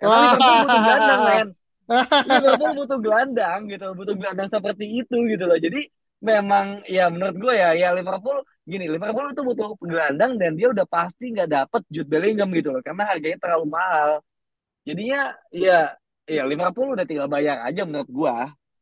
Karena. 0.00 0.16
Liverpool 0.16 0.56
butuh 0.64 0.80
gelandang 0.80 1.20
men. 1.26 1.48
Liverpool 2.30 2.72
butuh 2.74 2.98
gelandang 2.98 3.60
gitu, 3.70 3.86
butuh 3.94 4.14
gelandang 4.16 4.48
seperti 4.48 4.86
itu 5.04 5.16
gitu 5.28 5.44
loh. 5.44 5.58
Jadi 5.60 5.80
memang 6.24 6.80
ya 6.88 7.12
menurut 7.12 7.36
gue 7.36 7.54
ya 7.54 7.76
ya 7.76 7.92
Liverpool 7.92 8.40
gini 8.64 8.88
Liverpool 8.88 9.30
itu 9.30 9.42
butuh 9.44 9.68
gelandang 9.84 10.40
dan 10.40 10.56
dia 10.56 10.72
udah 10.72 10.88
pasti 10.88 11.30
nggak 11.30 11.48
dapet 11.52 11.82
Jude 11.92 12.08
Bellingham 12.08 12.48
gitu 12.56 12.72
loh 12.72 12.80
karena 12.80 13.04
harganya 13.06 13.38
terlalu 13.42 13.66
mahal. 13.68 14.10
Jadinya 14.86 15.34
ya 15.52 15.92
ya 16.26 16.42
Liverpool 16.48 16.96
udah 16.96 17.06
tinggal 17.06 17.28
bayar 17.28 17.62
aja 17.62 17.82
menurut 17.84 18.08
gue. 18.10 18.36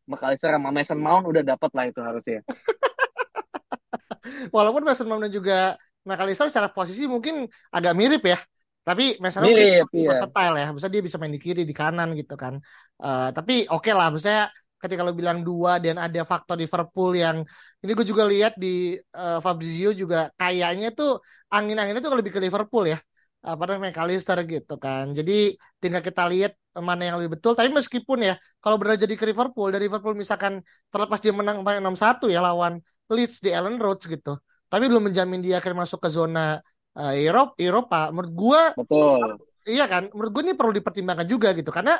McAllister 0.04 0.52
sama 0.52 0.70
Mason 0.70 1.00
Mount 1.00 1.24
udah 1.28 1.42
dapat 1.42 1.70
lah 1.72 1.84
itu 1.88 2.00
harusnya. 2.00 2.40
Walaupun 4.56 4.84
Mason 4.84 5.08
Mount 5.08 5.28
dan 5.28 5.32
juga 5.32 5.58
McAllister 6.04 6.52
secara 6.52 6.68
posisi 6.68 7.08
mungkin 7.08 7.48
agak 7.72 7.94
mirip 7.96 8.24
ya. 8.24 8.38
Tapi 8.84 9.16
Mason 9.16 9.48
Mount 9.48 9.56
Mirip, 9.56 9.88
iya. 9.96 10.12
versatile 10.12 10.56
ya. 10.60 10.68
Misalnya 10.76 10.94
dia 11.00 11.04
bisa 11.04 11.16
main 11.16 11.32
di 11.32 11.40
kiri, 11.40 11.64
di 11.64 11.72
kanan 11.72 12.12
gitu 12.12 12.36
kan. 12.36 12.60
Eh, 13.00 13.28
tapi 13.32 13.64
oke 13.72 13.88
lah, 13.96 14.12
misalnya 14.12 14.52
ketika 14.76 15.00
lo 15.00 15.16
bilang 15.16 15.40
dua 15.40 15.80
dan 15.80 15.96
ada 15.96 16.20
faktor 16.28 16.60
Liverpool 16.60 17.16
yang 17.16 17.40
ini 17.80 17.90
gue 17.96 18.04
juga 18.04 18.28
lihat 18.28 18.60
di 18.60 19.00
eh, 19.00 19.38
Fabrizio 19.40 19.96
juga 19.96 20.28
kayaknya 20.36 20.92
tuh 20.92 21.24
angin-anginnya 21.48 22.04
tuh 22.04 22.12
lebih 22.12 22.36
ke 22.36 22.40
Liverpool 22.44 22.92
ya. 22.92 23.00
Apa 23.40 23.64
namanya 23.64 23.96
McAllister 23.96 24.36
gitu 24.44 24.76
kan. 24.76 25.16
Jadi 25.16 25.56
tinggal 25.80 26.04
kita 26.04 26.28
lihat 26.28 26.52
mana 26.82 27.02
yang 27.06 27.16
lebih 27.18 27.38
betul. 27.38 27.52
Tapi 27.58 27.70
meskipun 27.70 28.18
ya 28.28 28.34
kalau 28.62 28.76
benar 28.80 28.96
jadi 28.98 29.14
ke 29.14 29.24
Liverpool, 29.30 29.68
dari 29.70 29.86
Liverpool 29.86 30.14
misalkan 30.18 30.62
terlepas 30.90 31.18
dia 31.22 31.30
menang 31.34 31.62
6-1 31.62 32.26
ya 32.32 32.40
lawan 32.42 32.80
Leeds 33.12 33.38
di 33.44 33.50
Ellen 33.54 33.76
Road 33.78 34.00
gitu. 34.02 34.38
Tapi 34.70 34.84
belum 34.90 35.06
menjamin 35.12 35.38
dia 35.44 35.62
akan 35.62 35.72
masuk 35.86 36.02
ke 36.02 36.08
zona 36.10 36.58
uh, 36.98 37.14
Eropa, 37.14 37.54
Eropa. 37.60 37.98
Menurut 38.10 38.32
gua 38.34 38.60
Betul. 38.76 39.38
iya 39.70 39.84
kan? 39.92 40.02
Menurut 40.14 40.30
gua 40.34 40.42
ini 40.46 40.54
perlu 40.58 40.72
dipertimbangkan 40.78 41.26
juga 41.32 41.48
gitu 41.58 41.70
karena 41.76 41.92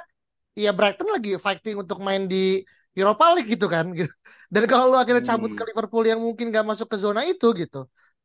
ya 0.64 0.70
Brighton 0.76 1.08
lagi 1.14 1.30
fighting 1.38 1.76
untuk 1.82 1.98
main 2.06 2.24
di 2.32 2.62
Europa 2.98 3.24
League 3.34 3.50
gitu 3.54 3.66
kan 3.74 3.86
gitu. 3.98 4.12
Dan 4.54 4.64
kalau 4.70 4.84
lu 4.92 4.96
akhirnya 5.02 5.24
cabut 5.30 5.50
Hmm. 5.50 5.58
ke 5.58 5.62
Liverpool 5.70 6.04
yang 6.06 6.20
mungkin 6.22 6.46
gak 6.54 6.66
masuk 6.70 6.88
ke 6.92 6.96
zona 7.04 7.22
itu 7.26 7.46
gitu. 7.62 7.78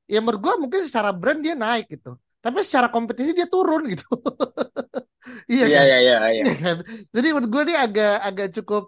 Ya 0.10 0.20
menurut 0.24 0.42
gua 0.46 0.56
mungkin 0.64 0.82
secara 0.88 1.12
brand 1.16 1.42
dia 1.46 1.56
naik 1.58 1.86
gitu. 1.94 2.18
Tapi 2.44 2.60
secara 2.68 2.88
kompetisi 2.94 3.32
dia 3.38 3.48
turun 3.50 3.82
gitu. 3.94 4.06
Iya 5.54 5.66
Iya 5.66 5.78
kan? 5.78 5.88
iya 5.88 5.96
iya 6.04 6.16
iya. 6.36 6.46
Iya 6.46 6.52
kan? 6.64 6.76
Jadi 7.16 7.28
menurut 7.34 7.50
gue 7.54 7.62
ini 7.68 7.76
agak 7.86 8.10
agak 8.28 8.48
cukup 8.58 8.84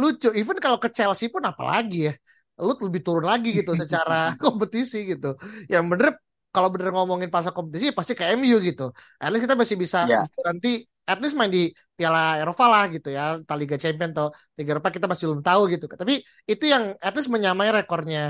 lucu. 0.00 0.28
Even 0.40 0.56
kalau 0.64 0.78
ke 0.84 0.88
Chelsea 0.96 1.26
pun 1.34 1.42
apalagi 1.50 1.96
ya. 2.08 2.12
Lu 2.66 2.72
lebih 2.86 3.02
turun 3.06 3.26
lagi 3.30 3.48
gitu 3.58 3.72
secara 3.82 4.14
kompetisi 4.44 4.96
gitu. 5.10 5.26
Yang 5.72 5.84
bener 5.92 6.08
kalau 6.54 6.68
bener 6.74 6.88
ngomongin 6.94 7.30
pasal 7.34 7.52
kompetisi 7.56 7.86
pasti 7.98 8.12
ke 8.18 8.24
MU 8.38 8.56
gitu. 8.68 8.82
At 9.22 9.28
least 9.32 9.44
kita 9.46 9.56
masih 9.62 9.76
bisa 9.84 9.98
Iya. 10.00 10.28
nanti 10.46 10.68
at 11.10 11.18
least 11.22 11.36
main 11.38 11.50
di 11.52 11.60
Piala 11.98 12.40
Eropa 12.40 12.64
lah 12.72 12.84
gitu 12.94 13.08
ya, 13.16 13.22
entah 13.40 13.56
Liga 13.60 13.76
Champions 13.82 14.12
atau 14.16 14.28
Liga 14.56 14.70
Eropa 14.78 14.88
kita 14.96 15.06
masih 15.10 15.24
belum 15.30 15.42
tahu 15.48 15.60
gitu. 15.72 15.84
Tapi 16.02 16.14
itu 16.50 16.64
yang 16.72 16.84
at 17.06 17.12
least 17.16 17.28
menyamai 17.34 17.68
rekornya 17.76 18.20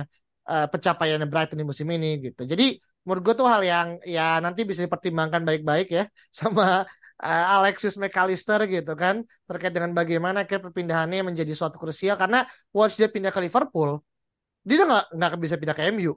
eh, 0.50 0.66
pencapaiannya 0.72 1.26
Brighton 1.30 1.58
di 1.60 1.66
musim 1.70 1.86
ini 1.94 2.08
gitu. 2.24 2.42
Jadi 2.52 2.64
menurut 3.04 3.22
gue 3.26 3.34
tuh 3.40 3.48
hal 3.52 3.62
yang 3.72 3.88
ya 4.08 4.40
nanti 4.44 4.60
bisa 4.68 4.80
dipertimbangkan 4.86 5.42
baik-baik 5.48 5.86
ya 5.96 6.02
sama 6.40 6.84
eh, 7.24 7.44
Alexis 7.56 7.94
McAllister 8.00 8.60
gitu 8.74 8.92
kan 9.02 9.14
terkait 9.48 9.72
dengan 9.76 9.92
bagaimana 9.98 10.36
akhirnya 10.44 10.62
perpindahannya 10.70 11.20
menjadi 11.32 11.52
suatu 11.58 11.76
krusial. 11.82 12.16
Karena 12.22 12.38
once 12.74 12.94
dia 13.00 13.08
pindah 13.14 13.32
ke 13.34 13.40
Liverpool 13.44 14.00
dia 14.66 14.74
udah 14.80 14.86
nggak 14.90 15.06
nggak 15.16 15.32
bisa 15.44 15.56
pindah 15.60 15.76
ke 15.76 15.82
MU 15.92 16.12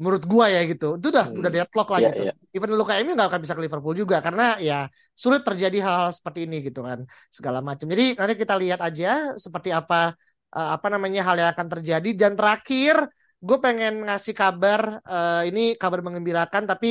menurut 0.00 0.24
gua 0.26 0.46
ya 0.50 0.60
gitu. 0.66 0.98
Itu 0.98 1.06
udah 1.14 1.26
Hmm. 1.30 1.38
udah 1.40 1.50
deadlock 1.54 1.88
lah 1.92 2.00
Iya, 2.00 2.08
gitu. 2.10 2.22
iya. 2.26 2.32
even 2.56 2.68
lu 2.78 2.84
ke 2.88 2.94
MU 3.02 3.12
nggak 3.14 3.28
akan 3.30 3.40
bisa 3.44 3.54
ke 3.58 3.62
Liverpool 3.66 3.94
juga 3.94 4.16
karena 4.26 4.58
ya 4.68 4.74
sulit 5.14 5.42
terjadi 5.46 5.76
hal-hal 5.86 6.10
seperti 6.18 6.40
ini 6.50 6.56
gitu 6.66 6.80
kan 6.88 7.00
segala 7.30 7.58
macam. 7.62 7.86
Jadi 7.92 8.04
nanti 8.18 8.34
kita 8.42 8.54
lihat 8.62 8.80
aja 8.82 9.08
seperti 9.38 9.70
apa 9.70 10.14
eh, 10.56 10.70
apa 10.76 10.86
namanya 10.94 11.20
hal 11.28 11.36
yang 11.40 11.50
akan 11.54 11.66
terjadi. 11.78 12.08
Dan 12.20 12.32
terakhir 12.38 12.96
gue 13.46 13.56
pengen 13.64 13.92
ngasih 14.06 14.34
kabar 14.40 14.80
eh, 15.12 15.40
ini 15.48 15.60
kabar 15.82 16.00
mengembirakan 16.06 16.62
tapi 16.70 16.88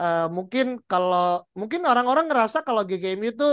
eh, 0.00 0.26
mungkin 0.36 0.64
kalau 0.90 1.44
mungkin 1.60 1.80
orang-orang 1.90 2.26
ngerasa 2.28 2.58
kalau 2.66 2.82
GGMU 2.88 3.30
tuh 3.40 3.52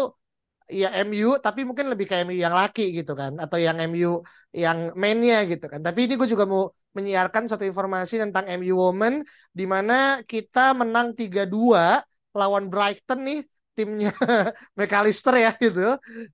ya 0.68 0.88
MU 1.08 1.40
tapi 1.40 1.64
mungkin 1.64 1.88
lebih 1.92 2.06
kayak 2.10 2.28
MU 2.28 2.40
yang 2.46 2.56
laki 2.56 2.92
gitu 2.98 3.16
kan 3.16 3.40
atau 3.44 3.58
yang 3.66 3.78
MU 3.80 4.20
yang 4.52 4.92
mainnya 5.02 5.36
gitu 5.48 5.66
kan. 5.72 5.80
Tapi 5.80 6.00
ini 6.06 6.14
gue 6.20 6.28
juga 6.28 6.44
mau 6.44 6.68
menyiarkan 6.96 7.44
satu 7.48 7.64
informasi 7.64 8.20
tentang 8.24 8.46
MU 8.60 8.76
Women 8.76 9.24
di 9.54 9.66
mana 9.70 10.20
kita 10.26 10.74
menang 10.76 11.14
3-2 11.16 12.04
lawan 12.36 12.68
Brighton 12.72 13.20
nih 13.28 13.40
timnya 13.78 14.12
McAllister 14.78 15.36
ya 15.40 15.52
gitu. 15.56 15.80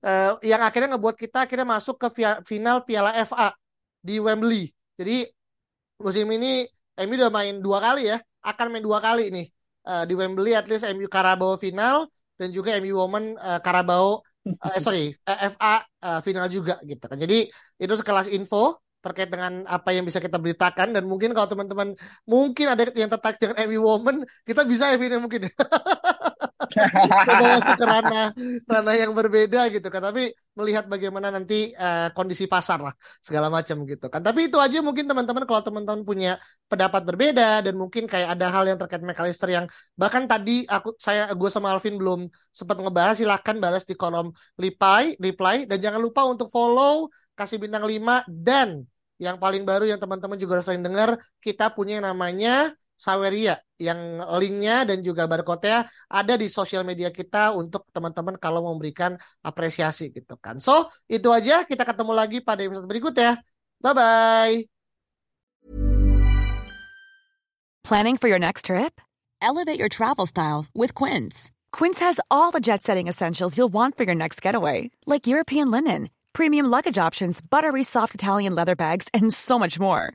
Eh, 0.02 0.30
yang 0.50 0.60
akhirnya 0.66 0.96
ngebuat 0.96 1.16
kita 1.20 1.46
akhirnya 1.46 1.66
masuk 1.68 1.96
ke 2.02 2.08
final 2.48 2.82
Piala 2.88 3.12
FA 3.22 3.54
di 4.02 4.18
Wembley. 4.18 4.72
Jadi 4.98 5.30
musim 6.04 6.26
ini 6.36 6.68
MU 7.00 7.14
udah 7.18 7.32
main 7.32 7.54
dua 7.64 7.78
kali 7.82 8.00
ya 8.12 8.16
akan 8.44 8.66
main 8.72 8.84
dua 8.84 8.98
kali 9.00 9.32
nih. 9.34 9.46
Eh, 9.84 10.04
di 10.08 10.14
Wembley 10.16 10.52
at 10.56 10.66
least 10.70 10.84
MU 10.88 11.08
Carabao 11.08 11.56
final 11.60 12.08
dan 12.40 12.48
juga 12.56 12.76
MU 12.80 12.94
Women 13.00 13.24
eh, 13.36 13.60
Carabao 13.64 14.20
eh, 14.64 14.78
sorry 14.84 15.12
FA 15.26 15.74
eh, 16.04 16.20
final 16.24 16.46
juga 16.52 16.74
gitu 16.84 17.04
kan. 17.10 17.18
Jadi 17.20 17.48
itu 17.80 17.94
sekelas 18.00 18.28
info 18.32 18.80
terkait 19.04 19.28
dengan 19.28 19.68
apa 19.68 19.92
yang 19.92 20.08
bisa 20.08 20.16
kita 20.16 20.40
beritakan 20.40 20.96
dan 20.96 21.04
mungkin 21.04 21.36
kalau 21.36 21.44
teman-teman 21.52 21.92
mungkin 22.24 22.72
ada 22.72 22.88
yang 22.96 23.12
tertarik 23.12 23.36
dengan 23.36 23.56
MU 23.68 23.84
Women 23.84 24.24
kita 24.48 24.64
bisa 24.64 24.88
ya 24.88 24.96
Vin, 24.96 25.20
mungkin 25.20 25.44
masuk 27.54 27.74
ke 27.80 27.84
ranah 27.86 28.26
ranah 28.66 28.94
yang 28.96 29.12
berbeda 29.12 29.70
gitu 29.74 29.88
kan. 29.88 30.02
Tapi 30.10 30.32
melihat 30.54 30.86
bagaimana 30.86 31.28
nanti 31.34 31.74
eh, 31.74 32.08
kondisi 32.14 32.46
pasar 32.46 32.78
lah 32.80 32.94
segala 33.20 33.50
macam 33.50 33.82
gitu 33.84 34.06
kan. 34.12 34.20
Tapi 34.22 34.48
itu 34.48 34.56
aja 34.60 34.78
mungkin 34.80 35.04
teman-teman 35.10 35.44
kalau 35.48 35.62
teman-teman 35.62 36.02
punya 36.06 36.38
pendapat 36.70 37.02
berbeda 37.02 37.64
dan 37.66 37.74
mungkin 37.74 38.06
kayak 38.06 38.38
ada 38.38 38.46
hal 38.54 38.64
yang 38.68 38.78
terkait 38.78 39.02
McAllister 39.02 39.50
yang 39.50 39.66
bahkan 39.98 40.24
tadi 40.24 40.64
aku 40.66 40.94
saya 40.96 41.30
gue 41.32 41.50
sama 41.50 41.74
Alvin 41.74 41.98
belum 41.98 42.26
sempat 42.54 42.78
ngebahas 42.78 43.14
silahkan 43.18 43.56
balas 43.58 43.84
di 43.84 43.94
kolom 43.98 44.30
reply 44.58 45.18
reply. 45.18 45.66
Dan 45.68 45.78
jangan 45.82 46.00
lupa 46.00 46.22
untuk 46.24 46.48
follow 46.50 47.10
kasih 47.34 47.58
bintang 47.58 47.82
5 47.82 48.30
dan 48.30 48.86
yang 49.18 49.38
paling 49.38 49.62
baru 49.62 49.86
yang 49.86 49.98
teman-teman 50.02 50.38
juga 50.38 50.58
sering 50.62 50.82
dengar 50.82 51.18
kita 51.38 51.70
punya 51.70 51.98
yang 51.98 52.06
namanya 52.10 52.74
Saweria 52.94 53.58
yang 53.82 54.22
linknya 54.38 54.86
dan 54.86 55.02
juga 55.02 55.26
barcode-nya 55.26 55.90
ada 56.06 56.34
di 56.38 56.46
sosial 56.46 56.86
media 56.86 57.10
kita 57.10 57.50
untuk 57.52 57.90
teman-teman 57.90 58.38
kalau 58.38 58.62
memberikan 58.70 59.18
apresiasi 59.42 60.14
gitu 60.14 60.38
kan. 60.38 60.62
So, 60.62 60.88
itu 61.10 61.28
aja 61.34 61.66
kita 61.66 61.82
ketemu 61.82 62.12
lagi 62.14 62.38
pada 62.38 62.62
episode 62.62 62.86
berikutnya. 62.86 63.42
Bye 63.82 63.94
bye. 63.94 64.56
Planning 67.84 68.16
for 68.16 68.28
your 68.32 68.40
next 68.40 68.72
trip? 68.72 68.96
Elevate 69.42 69.78
your 69.78 69.92
travel 69.92 70.24
style 70.24 70.64
with 70.72 70.94
Quince. 70.94 71.50
Quince 71.70 72.00
has 72.00 72.18
all 72.30 72.50
the 72.50 72.60
jet 72.62 72.82
setting 72.82 73.08
essentials 73.08 73.58
you'll 73.58 73.72
want 73.72 73.98
for 73.98 74.04
your 74.04 74.14
next 74.14 74.40
getaway, 74.40 74.90
like 75.04 75.26
European 75.26 75.70
linen, 75.70 76.08
premium 76.32 76.64
luggage 76.66 76.96
options, 76.96 77.42
buttery 77.42 77.82
soft 77.82 78.14
Italian 78.14 78.54
leather 78.54 78.74
bags, 78.74 79.08
and 79.12 79.34
so 79.34 79.58
much 79.58 79.78
more. 79.78 80.14